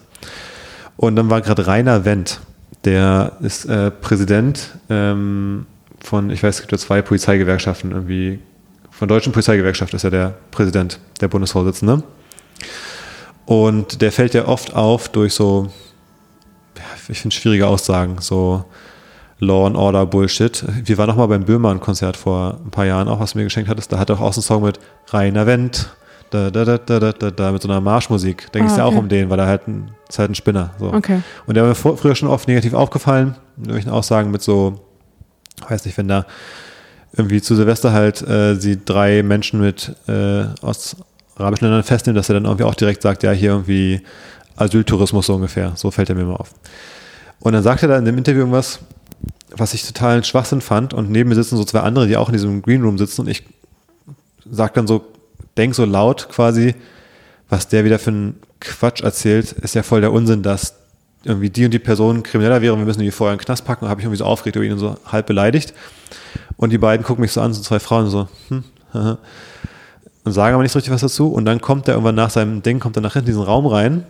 [0.95, 2.39] Und dann war gerade Rainer Wendt,
[2.85, 5.65] der ist äh, Präsident ähm,
[5.99, 8.39] von, ich weiß, es gibt ja zwei Polizeigewerkschaften, irgendwie
[9.01, 12.03] von der Deutschen Polizeigewerkschaft ist er der Präsident, der Bundesvorsitzende.
[13.47, 15.69] Und der fällt ja oft auf durch so,
[16.77, 18.63] ja, ich finde schwierige Aussagen, so
[19.39, 20.63] Law and Order Bullshit.
[20.85, 23.71] Wir waren noch mal beim Böhmermann-Konzert vor ein paar Jahren auch, was du mir geschenkt
[23.71, 23.91] hattest.
[23.91, 24.79] Da hat er auch, auch so einen Song mit
[25.09, 25.89] Rainer Wendt,
[26.29, 28.51] da, da, da, da, da, da, mit so einer Marschmusik.
[28.51, 28.81] Da ging es ah, okay.
[28.83, 30.75] ja auch um den, weil er halt ein, ist halt ein Spinner.
[30.77, 30.93] So.
[30.93, 31.23] Okay.
[31.47, 34.79] Und der war mir früher schon oft negativ aufgefallen, mit irgendwelchen Aussagen mit so,
[35.67, 36.27] weiß nicht, wenn da
[37.13, 40.95] irgendwie zu Silvester halt äh, sie drei Menschen mit äh, aus
[41.35, 44.01] arabischen Ländern festnehmen, dass er dann irgendwie auch direkt sagt, ja, hier irgendwie
[44.55, 45.73] Asyltourismus so ungefähr.
[45.75, 46.53] So fällt er mir mal auf.
[47.39, 48.79] Und dann sagt er da in dem Interview irgendwas,
[49.55, 50.93] was ich totalen Schwachsinn fand.
[50.93, 53.21] Und neben mir sitzen so zwei andere, die auch in diesem Green Room sitzen.
[53.21, 53.43] Und ich
[54.49, 55.05] sag dann so,
[55.57, 56.75] denk so laut quasi,
[57.49, 60.75] was der wieder für einen Quatsch erzählt, ist ja voll der Unsinn, dass
[61.23, 63.85] irgendwie die und die Person krimineller wäre, wir müssen die vorher in den Knast packen.
[63.85, 65.73] Und habe ich irgendwie so aufgeregt über ihn und so halb beleidigt.
[66.57, 68.63] Und die beiden gucken mich so an, so zwei Frauen, so, hm,
[70.23, 71.31] und sagen aber nicht so richtig was dazu.
[71.31, 73.65] Und dann kommt er irgendwann nach seinem Ding, kommt er nach hinten in diesen Raum
[73.65, 74.05] rein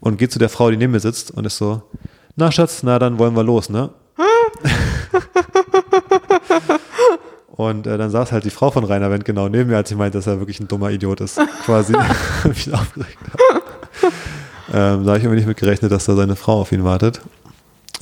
[0.00, 1.82] und geht zu der Frau, die neben mir sitzt und ist so,
[2.36, 3.90] na Schatz, na dann wollen wir los, ne?
[7.48, 9.96] und äh, dann saß halt die Frau von Rainer Wendt genau neben mir, als ich
[9.96, 11.92] meinte, dass er wirklich ein dummer Idiot ist, quasi.
[12.44, 13.62] mich aufgeregt habe.
[14.72, 17.20] Ähm, da habe ich irgendwie nicht mit gerechnet, dass da seine Frau auf ihn wartet.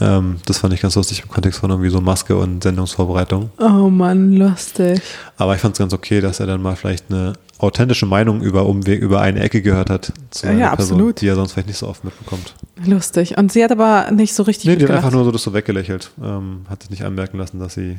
[0.01, 3.51] Ähm, das fand ich ganz lustig im Kontext von irgendwie so Maske und Sendungsvorbereitung.
[3.59, 5.03] Oh Mann, lustig.
[5.37, 8.67] Aber ich fand es ganz okay, dass er dann mal vielleicht eine authentische Meinung über
[8.67, 11.21] Umweg, über eine Ecke gehört hat zu einer ja, Person, absolut.
[11.21, 12.55] die er sonst vielleicht nicht so oft mitbekommt.
[12.87, 13.37] Lustig.
[13.37, 15.53] Und sie hat aber nicht so richtig Nee, die hat einfach nur so das so
[15.53, 16.11] weggelächelt.
[16.23, 17.99] Ähm, hat sich nicht anmerken lassen, dass sie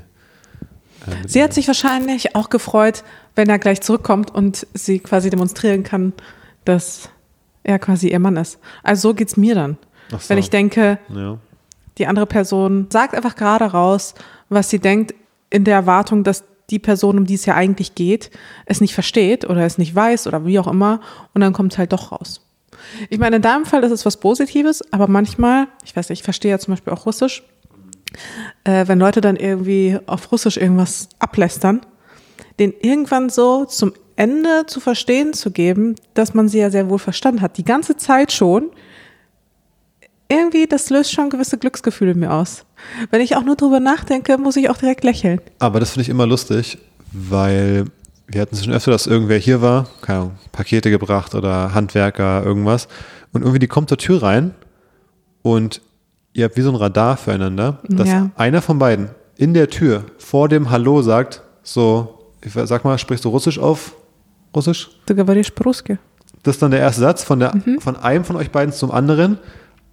[1.06, 3.04] äh, Sie hat sich wahrscheinlich auch gefreut,
[3.36, 6.14] wenn er gleich zurückkommt und sie quasi demonstrieren kann,
[6.66, 7.10] dass
[7.64, 8.60] er quasi ihr Mann ist.
[8.84, 9.78] Also so geht es mir dann.
[10.10, 10.18] So.
[10.28, 11.38] Wenn ich denke, ja.
[11.98, 14.16] Die andere Person sagt einfach gerade raus,
[14.50, 15.14] was sie denkt,
[15.50, 18.32] in der Erwartung, dass die Person, um die es ja eigentlich geht,
[18.66, 21.02] es nicht versteht oder es nicht weiß oder wie auch immer.
[21.34, 22.48] Und dann kommt es halt doch raus.
[23.10, 26.24] Ich meine, in deinem Fall ist es was Positives, aber manchmal, ich weiß nicht, ich
[26.24, 27.44] verstehe ja zum Beispiel auch Russisch,
[28.64, 31.82] äh, wenn Leute dann irgendwie auf Russisch irgendwas ablästern,
[32.60, 37.00] den irgendwann so zum Ende zu verstehen zu geben, dass man sie ja sehr wohl
[37.00, 37.58] verstanden hat.
[37.58, 38.70] Die ganze Zeit schon,
[40.30, 42.64] irgendwie, das löst schon gewisse Glücksgefühle mir aus.
[43.10, 45.42] Wenn ich auch nur drüber nachdenke, muss ich auch direkt lächeln.
[45.58, 46.78] Aber das finde ich immer lustig,
[47.12, 47.86] weil
[48.28, 52.44] wir hatten es schon öfter, dass irgendwer hier war, keine Ahnung, Pakete gebracht oder Handwerker,
[52.46, 52.88] irgendwas.
[53.34, 54.54] Und irgendwie die kommt zur Tür rein
[55.42, 55.82] und
[56.34, 58.30] ihr habt wie so ein Radar füreinander, dass ja.
[58.36, 63.26] einer von beiden in der Tür vor dem Hallo sagt, so, ich sag mal, sprichst
[63.26, 63.96] du Russisch auf?
[64.55, 64.91] Russisch?
[65.07, 67.81] Du говоришь по Das ist dann der erste Satz von, der, mhm.
[67.81, 69.39] von einem von euch beiden zum anderen.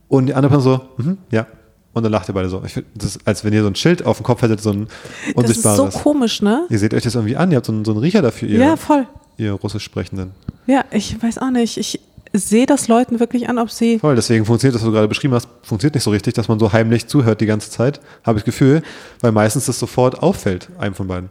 [0.08, 1.48] Und die andere Person so, mhm, ja.
[1.94, 2.62] Und dann lacht ihr beide so.
[2.66, 4.72] Ich finde, das ist, als wenn ihr so ein Schild auf dem Kopf hättet, so
[4.72, 4.88] ein
[5.36, 5.78] unsichtbares.
[5.78, 6.66] Das ist so komisch, ne?
[6.70, 8.60] Ihr seht euch das irgendwie an, ihr habt so einen, so einen Riecher dafür, ihr,
[8.60, 9.08] ja, voll.
[9.38, 10.32] ihr Russisch Sprechenden.
[10.66, 11.78] Ja, ich weiß auch nicht.
[11.78, 12.00] Ich
[12.34, 14.00] sehe das Leuten wirklich an, ob sie.
[14.00, 16.60] Voll, deswegen funktioniert das, was du gerade beschrieben hast, funktioniert nicht so richtig, dass man
[16.60, 18.82] so heimlich zuhört die ganze Zeit, habe ich das Gefühl,
[19.22, 21.30] weil meistens das sofort auffällt, einem von beiden.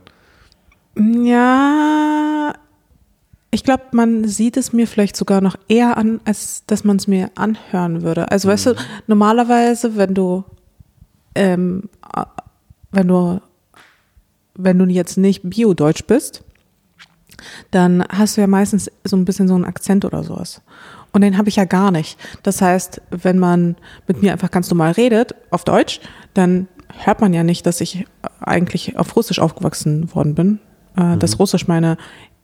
[1.24, 2.52] Ja,
[3.57, 7.07] ich glaube, man sieht es mir vielleicht sogar noch eher an, als dass man es
[7.07, 8.29] mir anhören würde.
[8.29, 8.51] Also mhm.
[8.51, 8.77] weißt du, mhm.
[9.07, 10.43] normalerweise, wenn du,
[11.33, 11.89] ähm,
[12.91, 13.41] wenn du,
[14.53, 16.43] wenn du jetzt nicht Bio-Deutsch bist,
[17.71, 20.61] dann hast du ja meistens so ein bisschen so einen Akzent oder sowas.
[21.11, 22.19] Und den habe ich ja gar nicht.
[22.43, 23.75] Das heißt, wenn man
[24.07, 25.99] mit mir einfach ganz normal redet, auf Deutsch,
[26.35, 28.05] dann hört man ja nicht, dass ich
[28.39, 30.59] eigentlich auf Russisch aufgewachsen worden bin.
[30.95, 31.19] Äh, mhm.
[31.19, 31.97] Dass Russisch meine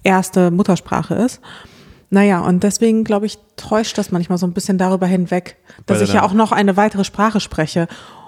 [0.04, 1.42] erste Muttersprache ist.
[2.10, 6.10] Naja, und deswegen, glaube ich, täuscht das manchmal so ein bisschen darüber hinweg, dass ich
[6.10, 7.88] ja deiner- auch noch eine weitere Sprache spreche.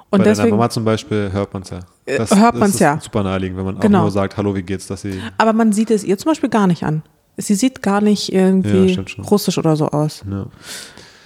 [0.09, 1.79] Und Bei deiner deswegen, Mama zum Beispiel hört man es ja.
[2.05, 2.99] Äh, hört man's ist ja.
[3.01, 3.99] super naheliegend, wenn man Genau.
[3.99, 6.49] auch nur sagt, hallo, wie geht's, dass sie, aber man sieht es ihr zum Beispiel
[6.49, 7.03] gar nicht an.
[7.37, 10.23] Sie sieht gar nicht irgendwie Ja, russisch oder so aus.
[10.29, 10.45] ja.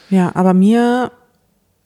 [0.09, 1.11] Ja, aber mir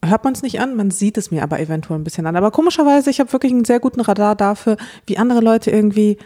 [0.03, 2.35] hört man es nicht an, man sieht es mir aber eventuell ein bisschen an.
[2.37, 6.17] Aber komischerweise, ich habe wirklich einen sehr guten Radar dafür, wie andere Leute irgendwie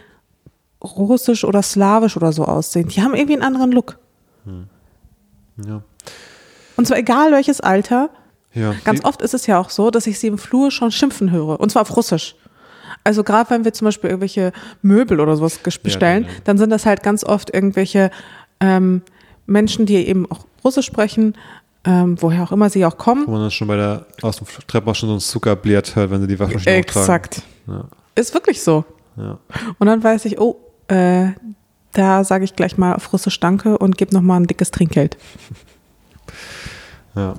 [0.82, 2.88] russisch oder slawisch oder so aussehen.
[2.88, 3.98] Die haben irgendwie einen anderen Look.
[5.64, 5.82] ja.
[6.76, 8.10] Und zwar egal welches Alter.
[8.54, 8.74] ja.
[8.84, 11.58] Ganz oft ist es ja auch so, dass ich sie im Flur schon schimpfen höre.
[11.58, 12.36] Und zwar auf Russisch.
[13.04, 14.52] Also gerade wenn wir zum Beispiel irgendwelche
[14.82, 16.36] Möbel oder sowas bestellen, ja, ja.
[16.44, 18.10] dann sind das halt ganz oft irgendwelche
[18.60, 19.02] ähm,
[19.46, 21.34] Menschen, die eben auch Russisch sprechen,
[21.84, 23.26] ähm, woher auch immer sie auch kommen.
[23.26, 26.20] Wo man dann schon bei der, aus dem Treppenhaus schon so ein Zuckerbliert hört, wenn
[26.20, 26.76] sie die Waschmaschine.
[26.76, 27.42] Exakt.
[27.66, 27.84] Ja.
[28.14, 28.84] Ist wirklich so.
[29.16, 29.38] Ja.
[29.78, 30.56] Und dann weiß ich, oh,
[30.88, 31.28] äh,
[31.92, 35.16] da sage ich gleich mal auf Russisch Danke und gebe nochmal ein dickes Trinkgeld.
[37.14, 37.34] Ja.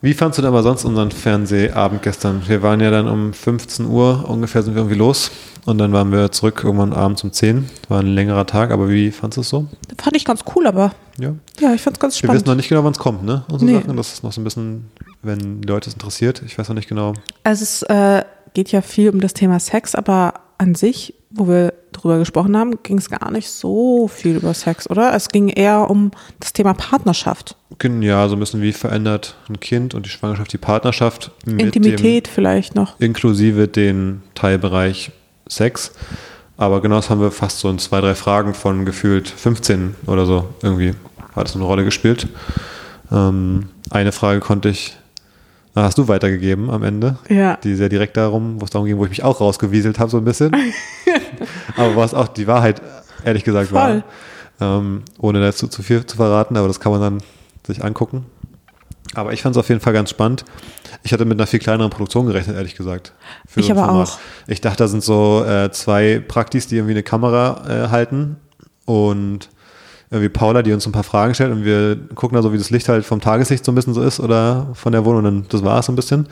[0.00, 2.42] Wie fandst du denn aber sonst unseren Fernsehabend gestern?
[2.46, 5.30] Wir waren ja dann um 15 Uhr ungefähr sind wir irgendwie los
[5.64, 7.68] und dann waren wir zurück irgendwann abends um 10.
[7.88, 9.66] War ein längerer Tag, aber wie fandst du es so?
[9.98, 11.34] Fand ich ganz cool, aber Ja.
[11.58, 12.46] ja, ich fand's ganz Wir wissen spannend.
[12.46, 13.44] noch nicht genau, wann es kommt, ne?
[13.50, 13.78] Unsere Nee.
[13.80, 13.96] Sachen.
[13.96, 14.90] Das ist noch so ein bisschen,
[15.22, 16.42] wenn die Leute es interessiert.
[16.44, 17.14] Ich weiß noch nicht genau.
[17.42, 21.74] Also es äh, geht ja viel um das Thema Sex, aber an sich, wo wir
[21.92, 25.14] drüber gesprochen haben, ging es gar nicht so viel über Sex, oder?
[25.14, 27.56] Es ging eher um das Thema Partnerschaft.
[28.00, 32.28] Ja, so ein bisschen wie verändert ein Kind und die Schwangerschaft die Partnerschaft mit Intimität
[32.28, 32.98] vielleicht noch.
[33.00, 35.10] inklusive den Teilbereich
[35.48, 35.92] Sex.
[36.56, 40.24] Aber genau das haben wir fast so in zwei, drei Fragen von gefühlt 15 oder
[40.24, 40.94] so irgendwie
[41.34, 42.28] hat es eine Rolle gespielt.
[43.10, 44.96] Ähm, eine Frage konnte ich,
[45.74, 47.56] na, hast du weitergegeben am Ende, Ja.
[47.62, 50.18] die sehr direkt darum, wo es darum ging, wo ich mich auch rausgewieselt habe so
[50.18, 50.52] ein bisschen.
[51.76, 52.80] aber was auch die Wahrheit
[53.24, 54.02] ehrlich gesagt Voll.
[54.60, 57.18] war, ähm, ohne dazu zu viel zu verraten, aber das kann man dann
[57.66, 58.26] sich angucken.
[59.14, 60.44] Aber ich fand es auf jeden Fall ganz spannend.
[61.04, 63.12] Ich hatte mit einer viel kleineren Produktion gerechnet, ehrlich gesagt.
[63.46, 64.08] für Ich so ein aber Format.
[64.08, 64.18] auch.
[64.48, 68.36] Ich dachte, da sind so äh, zwei Praktis, die irgendwie eine Kamera äh, halten
[68.86, 69.48] und
[70.14, 72.70] irgendwie Paula, die uns ein paar Fragen stellt und wir gucken da so, wie das
[72.70, 75.46] Licht halt vom Tageslicht so ein bisschen so ist oder von der Wohnung und dann,
[75.48, 76.28] das war es so ein bisschen.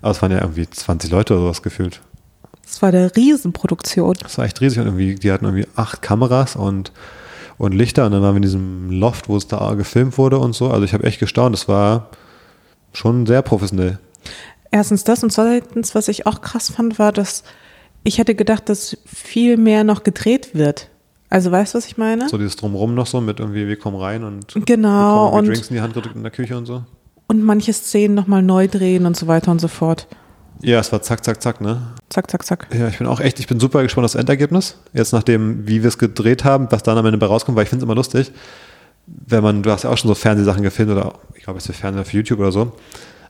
[0.00, 2.00] Aber es waren ja irgendwie 20 Leute oder sowas gefühlt.
[2.64, 4.16] Das war eine Riesenproduktion.
[4.22, 6.92] Das war echt riesig und irgendwie, die hatten irgendwie acht Kameras und,
[7.58, 10.54] und Lichter und dann waren wir in diesem Loft, wo es da gefilmt wurde und
[10.54, 10.70] so.
[10.70, 12.10] Also ich habe echt gestaunt, das war
[12.92, 13.98] schon sehr professionell.
[14.70, 17.44] Erstens das und zweitens, was ich auch krass fand, war, dass
[18.04, 20.88] ich hätte gedacht, dass viel mehr noch gedreht wird.
[21.34, 22.28] Also weißt du, was ich meine?
[22.28, 25.74] So dieses Drumrum noch so mit irgendwie, wir kommen rein und Genau, und- Drinks in
[25.74, 26.84] die Hand gedrückt in der Küche und so.
[27.26, 30.06] Und manche Szenen nochmal neu drehen und so weiter und so fort.
[30.62, 31.82] Ja, es war zack, zack, zack, ne?
[32.08, 32.68] Zack, zack, zack.
[32.72, 34.76] Ja, ich bin auch echt, ich bin super gespannt auf das Endergebnis.
[34.92, 37.68] Jetzt nachdem, wie wir es gedreht haben, was dann am Ende bei rauskommt, weil ich
[37.68, 38.30] finde es immer lustig,
[39.08, 41.74] wenn man, du hast ja auch schon so Fernsehsachen gefilmt oder ich glaube, es ist
[41.74, 42.60] für Fernsehen für YouTube oder so.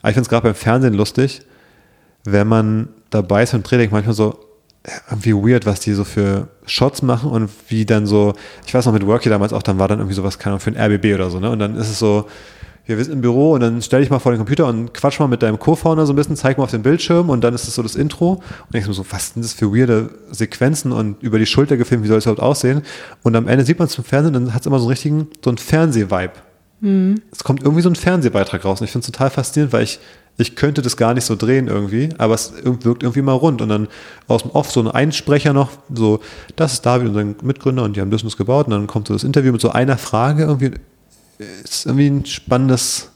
[0.02, 1.40] Aber ich finde es gerade beim Fernsehen lustig,
[2.24, 4.38] wenn man dabei ist und dreht, denkt man manchmal so,
[5.08, 8.34] irgendwie weird, was die so für Shots machen und wie dann so,
[8.66, 10.70] ich weiß noch mit Worky damals auch, dann war dann irgendwie sowas, keine Ahnung, für
[10.70, 11.50] ein RBB oder so, ne?
[11.50, 12.26] Und dann ist es so,
[12.86, 15.26] wir sind im Büro und dann stell dich mal vor den Computer und quatsch mal
[15.26, 17.74] mit deinem Co-Founder so ein bisschen, zeig mal auf den Bildschirm und dann ist es
[17.74, 21.46] so das Intro und mir so, was sind das für weirde Sequenzen und über die
[21.46, 22.82] Schulter gefilmt, wie soll es überhaupt aussehen?
[23.22, 24.90] Und am Ende sieht man es im Fernsehen und dann hat es immer so einen
[24.90, 26.32] richtigen, so einen Fernseh-Vibe.
[27.32, 29.98] Es kommt irgendwie so ein Fernsehbeitrag raus und ich finde es total faszinierend, weil ich,
[30.36, 33.68] ich könnte das gar nicht so drehen irgendwie, aber es wirkt irgendwie mal rund und
[33.68, 33.88] dann
[34.26, 36.20] aus dem Off so ein Einsprecher noch, so,
[36.56, 39.08] das ist David, unser Mitgründer und die haben das und das gebaut und dann kommt
[39.08, 40.72] so das Interview mit so einer Frage irgendwie,
[41.62, 43.10] ist irgendwie ein spannendes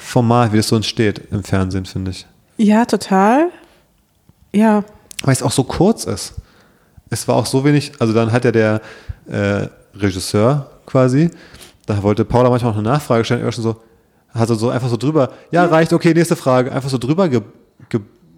[0.00, 2.26] Format, wie das so entsteht im Fernsehen, finde ich.
[2.56, 3.50] Ja, total.
[4.52, 4.84] Ja,
[5.22, 6.34] Weil es auch so kurz ist.
[7.10, 8.80] Es war auch so wenig, also dann hat ja der
[9.28, 11.30] äh, Regisseur quasi,
[11.86, 13.80] da wollte Paula manchmal noch eine Nachfrage stellen, er war schon so,
[14.38, 17.42] er so einfach so drüber, ja, reicht, okay, nächste Frage, einfach so drüber ge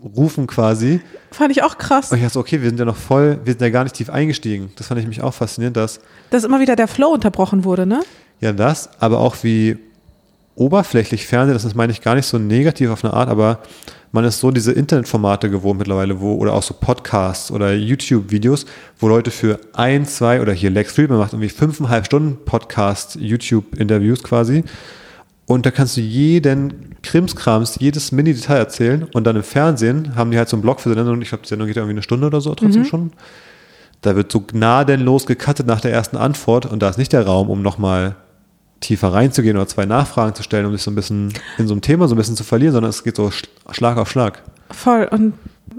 [0.01, 1.01] gerufen quasi.
[1.33, 2.13] fand ich auch krass.
[2.13, 4.11] Und ich dachte okay, wir sind ja noch voll, wir sind ja gar nicht tief
[4.11, 4.71] eingestiegen.
[4.77, 8.03] Das fand ich mich auch faszinierend, dass Dass immer wieder der Flow unterbrochen wurde, ne?
[8.41, 9.77] Ja, das, aber auch wie
[10.55, 13.61] oberflächlich Fernsehen, das ist, meine ich, gar nicht so negativ auf eine Art, aber
[14.11, 18.67] man ist so diese Internetformate gewohnt mittlerweile, wo, oder auch so Podcasts oder YouTube-Videos,
[18.99, 24.23] wo Leute für ein, zwei oder hier Lex Friedman macht irgendwie fünfeinhalb Stunden Podcast, YouTube-Interviews
[24.23, 24.65] quasi.
[25.49, 29.05] Und da kannst du jeden Krimskrams, jedes Mini-Detail erzählen.
[29.15, 31.21] Und dann im Fernsehen haben die halt so einen Blog für die Sendung.
[31.23, 33.13] Ich glaube, die Sendung geht irgendwie eine Stunde oder so trotzdem schon.
[34.03, 36.67] Da wird so gnadenlos gecuttet nach der ersten Antwort.
[36.67, 38.15] Und da ist nicht der Raum, um nochmal
[38.81, 41.81] tiefer reinzugehen oder zwei Nachfragen zu stellen, um sich so ein bisschen in so einem
[41.81, 44.43] Thema so ein bisschen zu verlieren, sondern es geht so Sch- Schlag auf Schlag.
[44.71, 45.09] Voll.
[45.11, 45.33] Und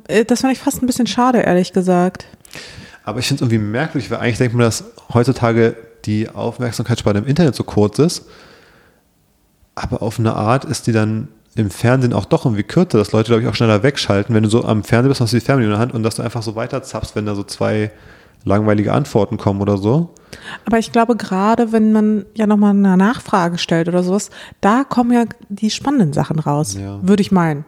[0.08, 2.26] äh, das fand ich fast ein bisschen schade, ehrlich gesagt.
[3.06, 7.26] Aber ich finde es irgendwie merkwürdig, weil eigentlich denkt man, dass heutzutage die Aufmerksamkeitsspanne im
[7.28, 8.26] Internet so kurz ist.
[9.82, 13.28] Aber auf eine Art ist die dann im Fernsehen auch doch irgendwie kürzer, dass Leute,
[13.30, 14.36] glaube ich, auch schneller wegschalten.
[14.36, 16.16] Wenn du so am Fernsehen bist, hast du die Fernbedienung in der Hand und dass
[16.16, 17.92] du einfach so weiter zappst, wenn da so zwei
[18.46, 20.10] langweilige Antworten kommen oder so.
[20.66, 24.30] Aber ich glaube, gerade wenn man ja nochmal eine Nachfrage stellt oder sowas,
[24.62, 27.00] da kommen ja die spannenden Sachen raus, Ja.
[27.02, 27.66] würde ich meinen.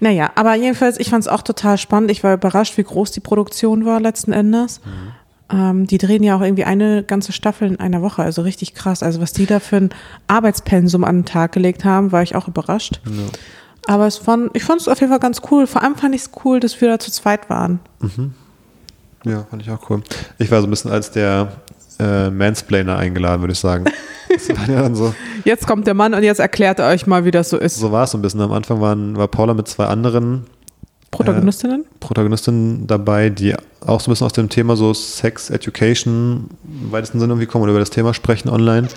[0.00, 2.10] Naja, aber jedenfalls, ich fand es auch total spannend.
[2.10, 4.80] Ich war überrascht, wie groß die Produktion war letzten Endes.
[5.50, 9.02] Ähm, die drehen ja auch irgendwie eine ganze Staffel in einer Woche, also richtig krass.
[9.02, 9.90] Also was die da für ein
[10.26, 13.00] Arbeitspensum an den Tag gelegt haben, war ich auch überrascht.
[13.86, 15.66] Aber es fand, ich fand es auf jeden Fall ganz cool.
[15.66, 17.80] Vor allem fand ich es cool, dass wir da zu zweit waren.
[19.24, 20.02] Ja, fand ich auch cool.
[20.38, 21.52] Ich war so ein bisschen als der
[21.98, 23.84] äh, Mansplainer eingeladen, würde ich sagen.
[24.66, 25.14] Ja so,
[25.44, 27.76] Jetzt kommt der Mann und jetzt erklärt er euch mal, wie das so ist.
[27.76, 28.40] so war es so ein bisschen.
[28.40, 30.46] Am Anfang waren, war Paula mit zwei anderen
[31.16, 31.84] Protagonistinnen?
[32.00, 33.54] Protagonistinnen dabei, die
[33.86, 37.62] auch so ein bisschen aus dem Thema so Sex Education im weitesten Sinne irgendwie kommen
[37.64, 38.88] oder über das Thema sprechen online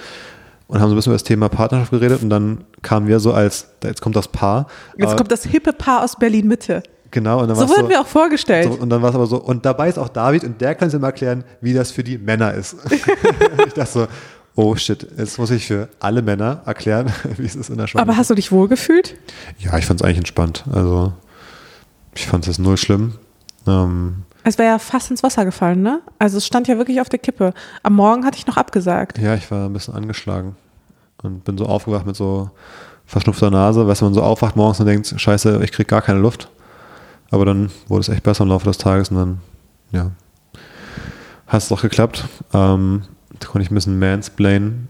[0.68, 3.34] und haben so ein bisschen über das Thema Partnerschaft geredet und dann kamen wir so
[3.34, 4.68] als, jetzt kommt das Paar.
[4.98, 6.84] Jetzt kommt das hippe Paar aus Berlin-Mitte.
[7.12, 8.66] genau, und dann So wurden wir auch vorgestellt.
[8.72, 10.90] So, und dann war es aber so, und dabei ist auch David und der kann
[10.90, 12.76] es immer erklären, wie das für die Männer ist.
[13.68, 14.08] ich dachte so,
[14.56, 18.10] oh shit, jetzt muss ich für alle Männer erklären, wie es ist in der Schwangerschaft.
[18.10, 19.16] Aber hast du dich wohlgefühlt?
[19.60, 20.66] ja, ich fand es eigentlich entspannt.
[20.72, 21.14] Also,
[22.18, 23.14] ich fand es jetzt null schlimm.
[23.68, 26.02] Ähm, Es wäre ja fast ins Wasser gefallen, ne?
[26.20, 27.54] Also es stand ja wirklich auf der Kippe.
[27.84, 29.18] Am Morgen hatte ich noch abgesagt.
[29.18, 30.56] ja, ich war ein bisschen angeschlagen
[31.24, 32.50] und bin so aufgewacht mit so
[33.06, 36.20] verschnupfter Nase, weißt du, man so aufwacht morgens und denkt, scheiße, ich krieg gar keine
[36.20, 36.50] Luft.
[37.32, 39.42] Aber dann wurde es echt besser im Laufe des Tages und dann,
[39.92, 40.12] ja,
[41.48, 42.26] hat es doch geklappt.
[42.54, 43.04] Ähm,
[43.40, 44.88] da konnte ich ein bisschen mansplainen,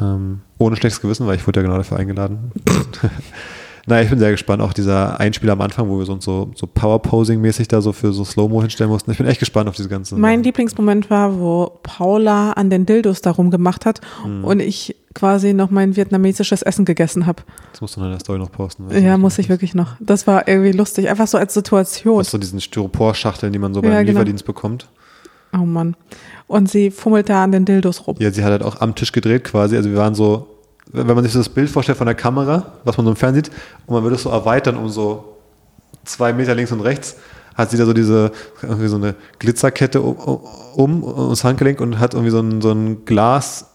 [0.00, 2.52] ähm, ohne schlechtes Gewissen, weil ich wurde ja genau dafür eingeladen.
[3.88, 4.62] naja, ich bin sehr gespannt.
[4.62, 8.12] Auch dieser Einspieler am Anfang, wo wir so uns so, so Power-Posing-mäßig da so für
[8.12, 9.10] so Slow-Mo hinstellen mussten.
[9.10, 13.20] Ich bin echt gespannt auf diese ganze Mein Lieblingsmoment war, wo Paula an den Dildos
[13.20, 14.00] darum gemacht hat
[14.42, 17.42] und ich quasi noch mein vietnamesisches Essen gegessen habe.
[17.72, 18.84] Das musst du in der Story noch posten.
[18.90, 19.96] Ja, muss ich wirklich noch.
[19.98, 21.08] Das war irgendwie lustig.
[21.08, 22.20] Einfach so als Situation.
[22.20, 24.10] Aus so diesen Styropor-Schachteln, die man so Ja, beim genau.
[24.18, 24.88] Lieferdienst bekommt.
[25.52, 25.96] Oh Mann.
[26.46, 28.16] Und sie fummelt da an den Dildos rum.
[28.18, 29.76] Ja, sie hat halt auch am Tisch gedreht quasi.
[29.76, 30.46] Also wir waren so,
[30.92, 33.44] wenn man sich so das Bild vorstellt von der Kamera, was man so im Fernsehen
[33.44, 33.54] sieht,
[33.86, 35.36] und man würde es so erweitern um so
[36.04, 37.16] zwei Meter links und rechts,
[37.54, 38.30] hat sie da so diese,
[38.62, 40.40] irgendwie so eine Glitzerkette um,
[40.74, 43.66] um ums Handgelenk und hat irgendwie so ein, so ein Glas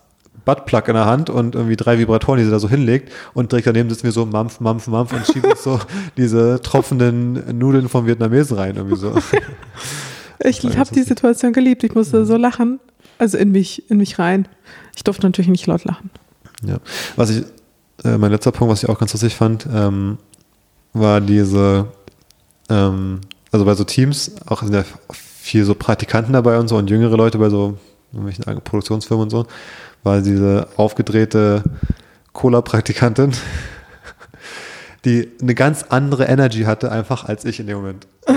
[0.46, 3.68] Buttplug in der Hand und irgendwie drei Vibratoren, die sie da so hinlegt und direkt
[3.68, 5.80] daneben sitzen wir so Mampf, Mampf, Mampf und schieben uns so
[6.18, 9.14] diese tropfenden Nudeln vom Vietnamesen rein irgendwie so.
[10.46, 11.04] Ich habe die.
[11.04, 11.86] Situation geliebt.
[11.86, 12.82] Ich musste so lachen.
[13.18, 14.48] Also in mich, in mich rein.
[14.94, 16.10] Ich durfte natürlich nicht laut lachen.
[16.66, 16.78] Ja.
[17.16, 17.44] Was ich,
[18.04, 20.18] äh, mein letzter Punkt, was ich auch ganz lustig fand, ähm,
[20.94, 21.88] war diese,
[22.70, 26.90] ähm, also bei so Teams, auch sind ja viel so Praktikanten dabei und so und
[26.90, 27.78] jüngere Leute bei so
[28.14, 29.46] irgendwelchen Produktionsfirmen und so,
[30.04, 31.64] war diese aufgedrehte
[32.32, 33.32] Cola-Praktikantin,
[35.06, 38.08] die eine ganz andere Energy hatte einfach als ich in dem Moment.
[38.26, 38.34] Du?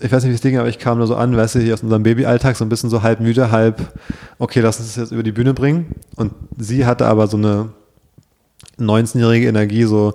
[0.00, 1.74] Ich weiß nicht, wie es ging, aber ich kam nur so an, weißt du, hier
[1.74, 3.92] aus unserem Babyalltag, so ein bisschen so halb müde, halb,
[4.38, 5.96] okay, lass uns das jetzt über die Bühne bringen.
[6.14, 7.70] Und sie hatte aber so eine
[8.78, 10.14] 19-jährige Energie, so,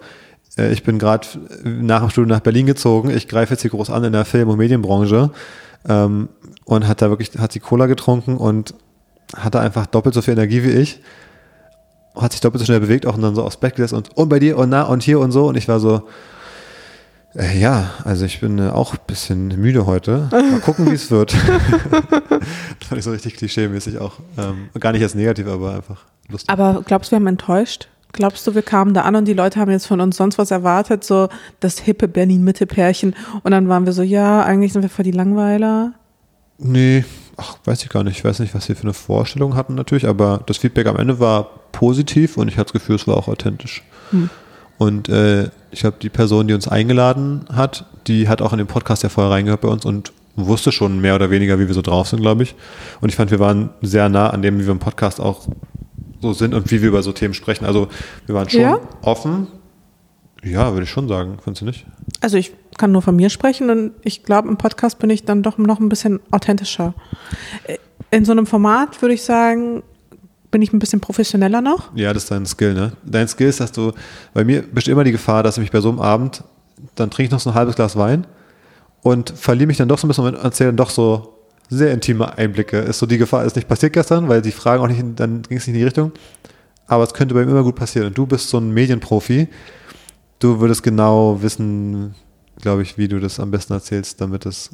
[0.57, 1.27] äh, ich bin gerade
[1.63, 4.49] nach dem Studium nach Berlin gezogen, ich greife jetzt hier groß an in der Film-
[4.49, 5.31] und Medienbranche
[5.87, 6.29] ähm,
[6.65, 8.73] und hat da wirklich, hat sie Cola getrunken und
[9.35, 11.01] hatte einfach doppelt so viel Energie wie ich,
[12.15, 14.29] hat sich doppelt so schnell bewegt, auch und dann so aufs Bett gesetzt und, und
[14.29, 16.03] bei dir und na und hier und so und ich war so,
[17.35, 20.29] ja, also ich bin äh, auch ein bisschen müde heute.
[20.31, 21.33] Mal gucken, wie es wird.
[21.33, 24.19] das fand ich so richtig klischee-mäßig auch.
[24.37, 26.49] Ähm, gar nicht als negativ, aber einfach lustig.
[26.49, 27.87] Aber glaubst du, wir haben enttäuscht?
[28.11, 30.51] Glaubst du, wir kamen da an und die Leute haben jetzt von uns sonst was
[30.51, 31.29] erwartet, so
[31.59, 35.93] das hippe Berlin-Mitte-Pärchen und dann waren wir so, ja, eigentlich sind wir voll die Langweiler.
[36.59, 37.03] Nee,
[37.37, 38.19] ach, weiß ich gar nicht.
[38.19, 41.19] Ich weiß nicht, was wir für eine Vorstellung hatten natürlich, aber das Feedback am Ende
[41.19, 43.81] war positiv und ich hatte das Gefühl, es war auch authentisch.
[44.77, 48.67] Und äh, ich glaube, die Person, die uns eingeladen hat, die hat auch in den
[48.67, 51.81] Podcast ja vorher reingehört bei uns und wusste schon mehr oder weniger, wie wir so
[51.81, 52.55] drauf sind, glaube ich.
[53.01, 55.47] Und ich fand, wir waren sehr nah an dem, wie wir im Podcast auch
[56.21, 57.65] so sind und wie wir über so Themen sprechen.
[57.65, 57.87] Also
[58.25, 58.79] wir waren schon Ja?
[59.01, 59.47] offen.
[60.43, 61.37] Ja, würde ich schon sagen.
[61.43, 61.85] Findest du nicht?
[62.19, 65.43] Also ich kann nur von mir sprechen und ich glaube, im Podcast bin ich dann
[65.43, 66.93] doch noch ein bisschen authentischer.
[68.11, 69.83] In so einem Format würde ich sagen,
[70.53, 71.89] bin ich ein bisschen professioneller noch.
[71.95, 72.93] Ja, das ist dein Skill, ne?
[73.03, 73.91] Dein Skill ist, dass du,
[74.35, 76.43] bei mir besteht immer die Gefahr, dass ich mich bei so einem Abend,
[76.95, 78.27] dann trinke ich noch so ein halbes Glas Wein
[79.01, 81.39] und verliere mich dann doch so ein bisschen und erzähle dann doch so
[81.69, 82.77] sehr intime Einblicke.
[82.77, 85.57] Ist so die Gefahr, ist nicht passiert gestern, weil die Fragen auch nicht, dann ging
[85.57, 86.11] es nicht in die Richtung.
[86.85, 88.07] Aber es könnte bei mir immer gut passieren.
[88.07, 89.47] Und du bist so ein Medienprofi.
[90.37, 92.13] Du würdest genau wissen,
[92.61, 94.69] glaube ich, wie du das am besten erzählst, damit es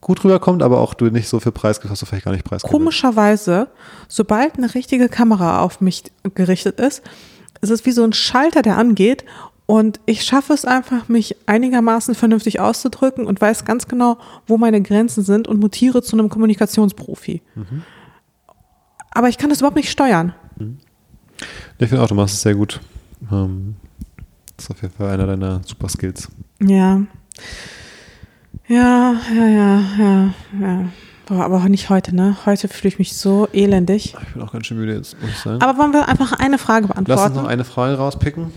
[0.00, 2.72] gut rüberkommt, aber auch du nicht so viel Preis was du vielleicht gar nicht preisgibst.
[2.72, 3.68] Komischerweise,
[4.06, 7.02] sobald eine richtige Kamera auf mich gerichtet ist,
[7.60, 9.24] ist es wie so ein Schalter, der angeht
[9.70, 14.80] und ich schaffe es einfach, mich einigermaßen vernünftig auszudrücken und weiß ganz genau, wo meine
[14.80, 17.42] Grenzen sind und mutiere zu einem Kommunikationsprofi.
[17.54, 17.82] Mhm.
[19.10, 20.32] Aber ich kann das überhaupt nicht steuern.
[21.78, 22.80] Ich finde auch, du machst es sehr gut.
[23.30, 23.76] Ähm,
[24.56, 26.28] das ist auf jeden Fall einer deiner super Skills.
[26.60, 27.02] Ja.
[28.68, 30.30] Ja, ja, ja, ja,
[30.60, 30.84] ja.
[31.26, 32.36] Boah, aber auch nicht heute, ne?
[32.46, 34.14] Heute fühle ich mich so elendig.
[34.26, 35.60] Ich bin auch ganz schön müde jetzt, muss ich sagen.
[35.62, 37.34] Aber wollen wir einfach eine Frage Lass uns beantworten?
[37.36, 38.50] noch eine Frage rauspicken.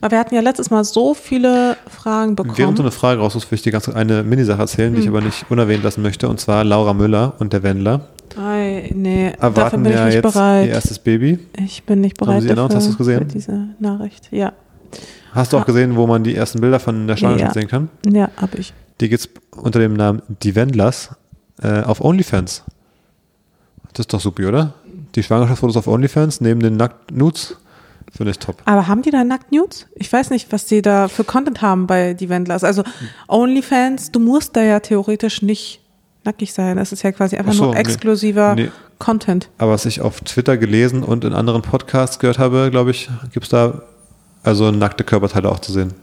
[0.00, 2.80] Weil wir hatten ja letztes Mal so viele Fragen Während du bekommen.
[2.80, 5.02] eine Frage raussuchst, will ich dir ganz eine Minisache erzählen, die Hm.
[5.02, 6.28] ich aber nicht unerwähnt lassen möchte.
[6.28, 8.06] Und zwar Laura Müller und der Wendler
[8.40, 10.66] Ei, nee, dafür erwarten bin ich nicht jetzt bereit.
[10.66, 11.38] ihr erstes Baby.
[11.58, 12.74] Ich bin nicht bereit Sie announced?
[12.76, 13.18] dafür, Hast du's gesehen?
[13.18, 14.28] für diese Nachricht.
[14.30, 14.52] Ja,
[15.32, 15.66] Hast du auch Ja.
[15.66, 17.60] gesehen, wo man die ersten Bilder von der Schwangerschaft Ja.
[17.60, 17.88] sehen kann?
[18.10, 18.72] ja, hab ich.
[19.00, 21.10] Die gibt es unter dem Namen Die Wendlers
[21.62, 22.64] äh, auf OnlyFans.
[23.92, 24.74] Das ist doch super, oder?
[25.14, 27.56] Die Schwangerschaftsfotos auf OnlyFans neben den Nackt-Nudes
[28.14, 28.62] finde ich top.
[28.64, 29.86] Aber haben die da Nackt-Nudes?
[29.94, 32.64] Ich weiß nicht, was die da für Content haben bei die Wendlers.
[32.64, 32.82] Also
[33.28, 35.80] OnlyFans, du musst da ja theoretisch nicht
[36.24, 36.76] nackig sein.
[36.76, 37.80] Das ist ja quasi einfach Ach so, nur nee.
[37.80, 38.70] exklusiver Nee.
[38.98, 39.48] Content.
[39.58, 43.44] Aber was ich auf Twitter gelesen und in anderen Podcasts gehört habe, glaube ich, gibt
[43.44, 43.82] es da
[44.44, 45.94] also nackte Körperteile auch zu sehen.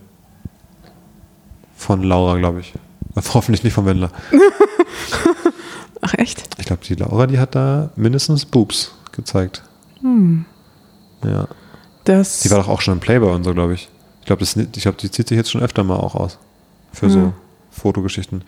[1.80, 2.73] Von Laura, glaube ich.
[3.15, 4.11] Äh, Hoffentlich nicht vom Wendler.
[6.01, 6.43] Ach echt?
[6.57, 9.63] Ich glaube, die Laura, die hat da mindestens Boobs gezeigt.
[10.01, 10.45] Hm.
[11.23, 11.47] Ja.
[12.03, 13.89] Das Die war doch auch schon im Playboy und so, glaube ich.
[14.21, 16.38] Ich glaube, das- ich glaube, die zieht sich jetzt schon öfter mal auch aus.
[16.91, 17.34] Für so Hm.
[17.71, 18.43] Fotogeschichten.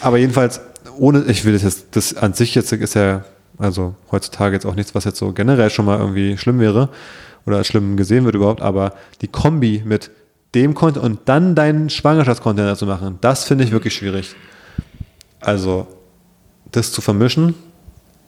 [0.00, 0.60] Aber jedenfalls,
[0.98, 3.24] ohne, ich will das jetzt, das an sich jetzt ist ja,
[3.58, 6.88] also heutzutage jetzt auch nichts, was jetzt so generell schon mal irgendwie schlimm wäre
[7.46, 10.10] oder als schlimm gesehen wird überhaupt, aber die Kombi mit
[10.54, 14.34] dem Content und dann deinen Schwangerschaftscontent dazu machen, das finde ich wirklich schwierig.
[15.40, 15.86] Also,
[16.72, 17.54] das zu vermischen,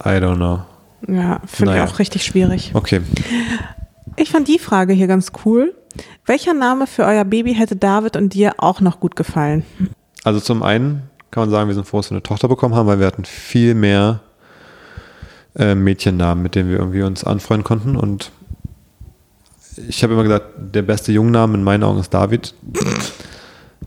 [0.04, 0.60] I don't know.
[1.08, 1.84] ja, finde Naja.
[1.84, 2.70] ich auch richtig schwierig.
[2.74, 3.00] Okay.
[4.16, 5.74] Ich fand die Frage hier ganz cool.
[6.26, 9.64] Welcher Name für euer Baby hätte David und dir auch noch gut gefallen?
[10.24, 12.86] Also zum einen kann man sagen, wir sind froh, dass wir eine Tochter bekommen haben,
[12.86, 14.20] weil wir hatten viel mehr
[15.54, 17.96] äh, Mädchennamen, mit denen wir irgendwie uns anfreunden konnten.
[17.96, 18.30] Und
[19.88, 22.54] ich habe immer gesagt, der beste Jungenname in meinen Augen ist David.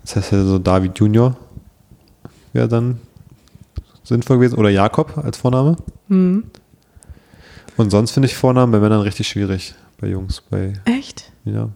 [0.01, 1.37] Das heißt ja so David Junior
[2.53, 2.99] wäre dann
[4.03, 4.57] sinnvoll gewesen.
[4.57, 5.77] Oder Jakob als Vorname.
[6.07, 6.45] Hm.
[7.77, 9.75] Und sonst finde ich Vornamen bei Männern richtig schwierig.
[9.99, 11.31] Bei Jungs, bei, Echt?
[11.45, 11.69] ja.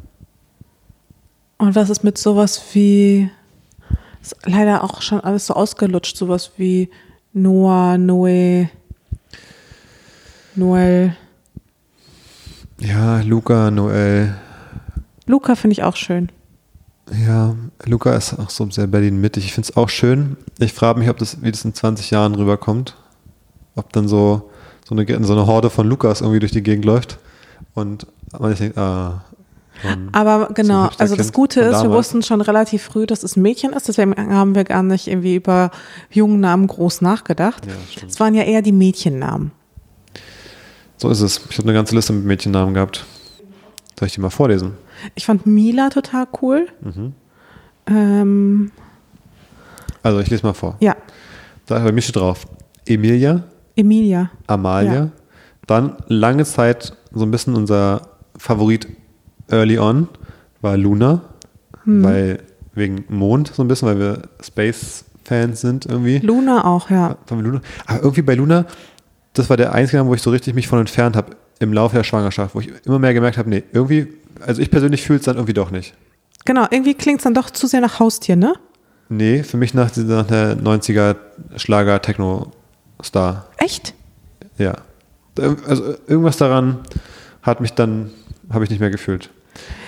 [1.57, 3.29] Und was ist mit sowas wie,
[4.21, 6.89] ist leider auch schon alles so ausgelutscht, sowas wie
[7.33, 8.69] Noah, Noe,
[10.55, 11.15] Noel.
[12.79, 14.33] Ja, Luca, Noel,
[15.25, 16.29] Luca finde ich auch schön.
[17.25, 17.55] Ja,
[17.85, 19.45] Luca ist auch so sehr Berlin-mittig.
[19.45, 20.37] Ich finde es auch schön.
[20.59, 22.95] Ich frage mich, ob das, wie das in 20 Jahren rüberkommt.
[23.75, 24.49] Ob dann so,
[24.87, 27.19] so, eine, so eine Horde von Lukas irgendwie durch die Gegend läuft
[27.73, 28.07] und
[28.37, 29.23] man denkt, ah.
[30.11, 33.41] Aber genau, hübscher also das Gute ist, wir wussten schon relativ früh, dass es ein
[33.41, 35.71] Mädchen ist, deswegen haben wir gar nicht irgendwie über
[36.11, 37.65] jungen Namen groß nachgedacht.
[37.65, 38.07] Ja.
[38.07, 39.51] Es waren ja eher die Mädchennamen.
[41.03, 41.41] So ist es.
[41.49, 43.05] Ich habe eine ganze Liste mit Mädchennamen gehabt.
[43.99, 44.71] Soll ich die mal vorlesen?
[45.15, 46.67] Ich fand Mila total cool.
[46.79, 47.11] Mhm.
[47.87, 48.71] Ähm,
[50.01, 50.77] Also ich lese mal vor.
[50.79, 50.95] ja,
[51.65, 52.47] Da bei mir steht drauf
[52.85, 53.43] Emilia,
[53.75, 54.31] Emilia.
[54.47, 54.93] Amalia.
[54.93, 55.09] Ja.
[55.67, 58.87] Dann lange Zeit so ein bisschen unser Favorit
[59.49, 60.07] early on
[60.61, 61.21] war Luna,
[61.83, 62.01] Hm.
[62.01, 62.43] weil
[62.75, 66.19] wegen Mond so ein bisschen, weil wir Space-Fans sind irgendwie.
[66.19, 67.17] Luna auch, ja.
[67.29, 67.41] Aber
[68.01, 68.65] irgendwie bei Luna,
[69.33, 71.95] das war der einzige Name, wo ich so richtig mich von entfernt habe im Laufe
[71.95, 74.07] der Schwangerschaft, wo ich immer mehr gemerkt habe, nee, irgendwie,
[74.39, 75.93] also ich persönlich fühle es dann irgendwie doch nicht.
[76.45, 78.53] Genau, irgendwie klingt es dann doch zu sehr nach Haustier, ne?
[79.09, 81.15] Nee, für mich nach, nach der 90er
[81.55, 83.45] Schlager-Techno-Star.
[83.57, 83.93] Echt?
[84.57, 84.73] Ja.
[85.37, 86.79] Also irgendwas daran
[87.41, 88.11] hat mich dann,
[88.51, 89.29] habe ich nicht mehr gefühlt.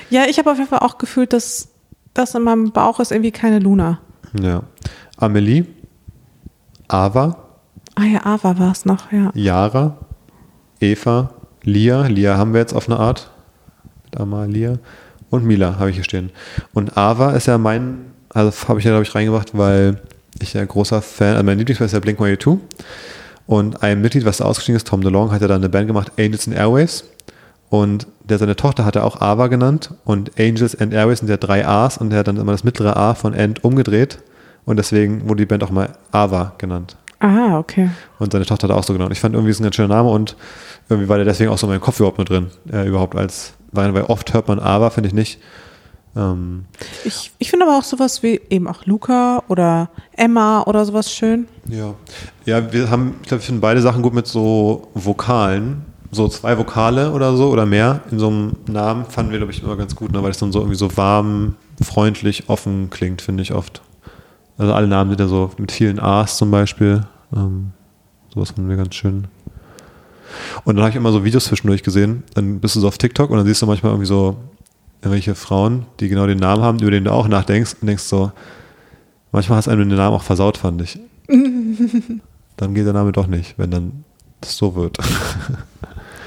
[0.10, 1.70] Ja, ich habe auf jeden Fall auch gefühlt, dass
[2.14, 4.00] das in meinem Bauch ist irgendwie keine Luna.
[4.39, 4.64] Ja.
[5.18, 5.66] Amelie,
[6.88, 7.45] Ava,
[7.96, 9.32] Ah ja, Ava war es noch, ja.
[9.34, 9.98] Yara,
[10.80, 11.32] Eva,
[11.64, 13.32] Lia, Lia haben wir jetzt auf eine Art,
[14.04, 14.78] mit Amalia
[15.30, 16.32] und Mila habe ich hier stehen.
[16.74, 20.02] Und Ava ist ja mein, also habe ich ja glaube ich reingebracht, weil
[20.41, 22.60] ich ja großer Fan, also mein Lieblingsband ist ja Blink-182
[23.48, 26.12] und ein Mitglied, was da ausgestiegen ist, Tom DeLong, hat ja dann eine Band gemacht,
[26.18, 27.06] Angels and Airways.
[27.70, 29.93] Und der seine Tochter hat er auch Ava genannt.
[30.04, 32.96] Und Angels and Airways sind ja drei A's und er hat dann immer das mittlere
[32.96, 34.20] A von End umgedreht.
[34.66, 36.96] Und deswegen wurde die Band auch mal Ava genannt.
[37.20, 37.89] Ah, okay.
[38.20, 39.11] Und seine Tochter hat auch so genannt.
[39.11, 40.36] Ich fand irgendwie ist ein ganz schöner Name und
[40.89, 42.47] irgendwie war der deswegen auch so in meinem Kopf überhaupt mit drin.
[42.72, 45.39] Äh, überhaupt als, weil, weil oft hört man aber, finde ich nicht.
[46.16, 46.66] Ähm,
[47.03, 51.47] Ich, ich finde aber auch sowas wie eben auch Luca oder Emma oder sowas schön.
[51.70, 51.93] ja.
[52.45, 55.84] Ja, wir haben, ich glaube, wir finden beide Sachen gut mit so Vokalen.
[56.11, 59.61] So zwei Vokale oder so oder mehr in so einem Namen fanden wir, glaube ich,
[59.63, 60.22] immer ganz gut, ne?
[60.24, 63.82] weil es dann so irgendwie so warm, freundlich, offen klingt, finde ich oft.
[64.58, 67.06] Also alle Namen sind ja so mit vielen A's zum Beispiel.
[67.36, 67.72] Ähm,
[68.34, 69.26] sowas fanden wir ganz schön.
[70.64, 72.24] Und dann habe ich immer so Videos zwischendurch gesehen.
[72.34, 74.38] Dann bist du so auf TikTok und dann siehst du manchmal irgendwie so
[75.01, 78.32] irgendwelche Frauen, die genau den Namen haben, über den du auch nachdenkst und denkst so,
[79.32, 80.99] manchmal hast du einem den Namen auch versaut, fand ich.
[82.58, 84.03] dann geht der Name doch nicht, wenn dann
[84.41, 84.97] das so wird.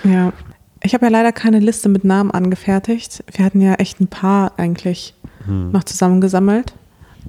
[0.04, 0.32] Ja.
[0.80, 3.24] Ich habe ja leider keine Liste mit Namen angefertigt.
[3.32, 5.14] Wir hatten ja echt ein paar eigentlich
[5.44, 5.72] Hm.
[5.72, 6.72] noch zusammengesammelt.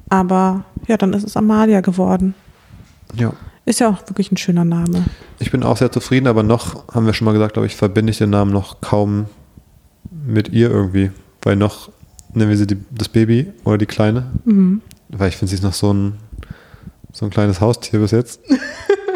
[0.08, 2.34] Aber ja, dann ist es Amalia geworden.
[3.16, 3.34] Ja.
[3.66, 5.04] Ist ja auch wirklich ein schöner Name.
[5.40, 8.12] Ich bin auch sehr zufrieden, aber noch, haben wir schon mal gesagt, glaube ich, verbinde
[8.12, 9.26] ich den Namen noch kaum
[10.26, 11.12] mit ihr irgendwie.
[11.42, 11.90] Weil noch
[12.34, 14.28] nennen wir sie die, das Baby oder die Kleine.
[14.46, 14.82] Mhm.
[15.10, 16.14] Weil ich finde, sie ist noch so ein,
[17.12, 18.40] so ein kleines Haustier bis jetzt.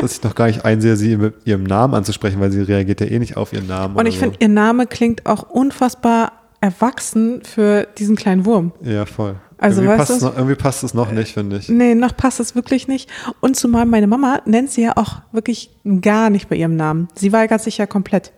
[0.03, 3.07] dass ich noch gar nicht einsehe, sie mit ihrem Namen anzusprechen, weil sie reagiert ja
[3.07, 3.95] eh nicht auf ihren Namen.
[3.95, 4.41] Und ich finde, so.
[4.41, 8.73] ihr Name klingt auch unfassbar erwachsen für diesen kleinen Wurm.
[8.83, 9.35] Ja, voll.
[9.63, 11.69] Also, irgendwie, passt noch, irgendwie passt es noch nicht, finde ich.
[11.69, 13.09] Nee, noch passt es wirklich nicht.
[13.39, 15.69] Und zumal meine Mama nennt sie ja auch wirklich
[16.01, 17.07] gar nicht bei ihrem Namen.
[17.15, 18.31] Sie weigert sich ja komplett.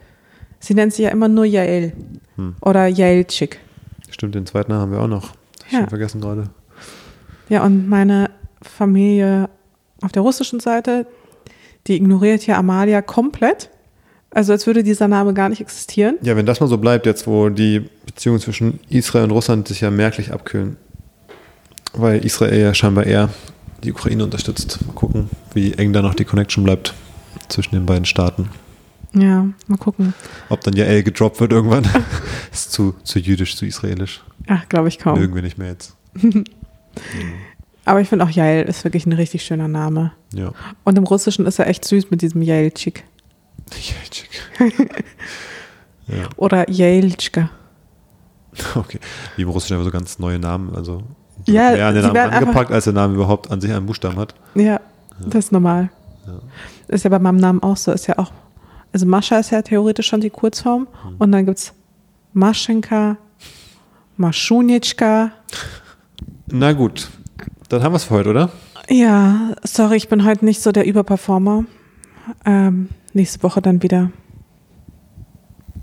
[0.59, 1.93] Sie nennt sie ja immer nur Jael
[2.37, 2.55] Hm.
[2.61, 3.59] oder Jaelchik.
[4.09, 5.31] Stimmt, den zweiten Namen haben wir auch noch.
[5.67, 5.79] Ich Ja.
[5.79, 6.49] schon vergessen gerade.
[7.49, 8.29] Ja, und meine
[8.61, 9.49] Familie
[10.01, 11.05] auf der russischen Seite,
[11.87, 13.69] die ignoriert ja Amalia komplett.
[14.31, 16.17] Also als würde dieser Name gar nicht existieren.
[16.21, 19.81] Ja, wenn das mal so bleibt, jetzt wo die Beziehungen zwischen Israel und Russland sich
[19.81, 20.75] ja merklich abkühlen,
[21.97, 23.29] weil Israel ja scheinbar eher
[23.83, 24.79] die Ukraine unterstützt.
[24.85, 26.93] Mal gucken, wie eng da noch die Connection bleibt
[27.49, 28.49] zwischen den beiden Staaten.
[29.13, 30.13] Ja, mal gucken.
[30.49, 31.87] Ob dann ja L gedroppt wird irgendwann.
[32.51, 34.23] ist zu, zu jüdisch, zu israelisch.
[34.47, 35.17] Ach, glaube ich kaum.
[35.17, 35.95] Mögen wir nicht mehr jetzt.
[37.85, 40.11] Aber ich finde auch Jael ist wirklich ein richtig schöner Name.
[40.33, 40.51] Ja.
[40.83, 43.03] Und im Russischen ist er echt süß mit diesem Jaelchik.
[43.71, 43.77] Ja,
[44.11, 44.29] schick.
[46.07, 47.49] ja, Oder Jaelchka.
[48.75, 48.99] okay.
[49.35, 51.03] Wie im Russischen aber so ganz neue Namen, also
[51.47, 54.33] Ja, mehr an den Namen angepackt, als der Name überhaupt an sich einen Buchstaben hat.
[54.55, 54.79] Ja,
[55.19, 55.89] das ist normal.
[56.25, 56.39] Ja.
[56.87, 57.91] Ist ja bei meinem Namen auch so.
[57.91, 58.31] Ist ja auch,
[58.91, 60.87] also Mascha ist ja theoretisch schon die Kurzform.
[61.03, 61.15] Hm.
[61.19, 61.73] Und dann gibt es
[62.33, 63.17] Maschenka,
[64.17, 65.31] Maschunitschka.
[66.47, 67.09] Na gut,
[67.69, 68.49] dann haben wir es für heute, oder?
[68.89, 71.65] Ja, sorry, ich bin heute nicht so der Überperformer.
[72.45, 74.11] Ähm, nächste Woche dann wieder.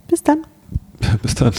[0.08, 0.46] Bis dann.
[1.22, 1.52] Bis dann.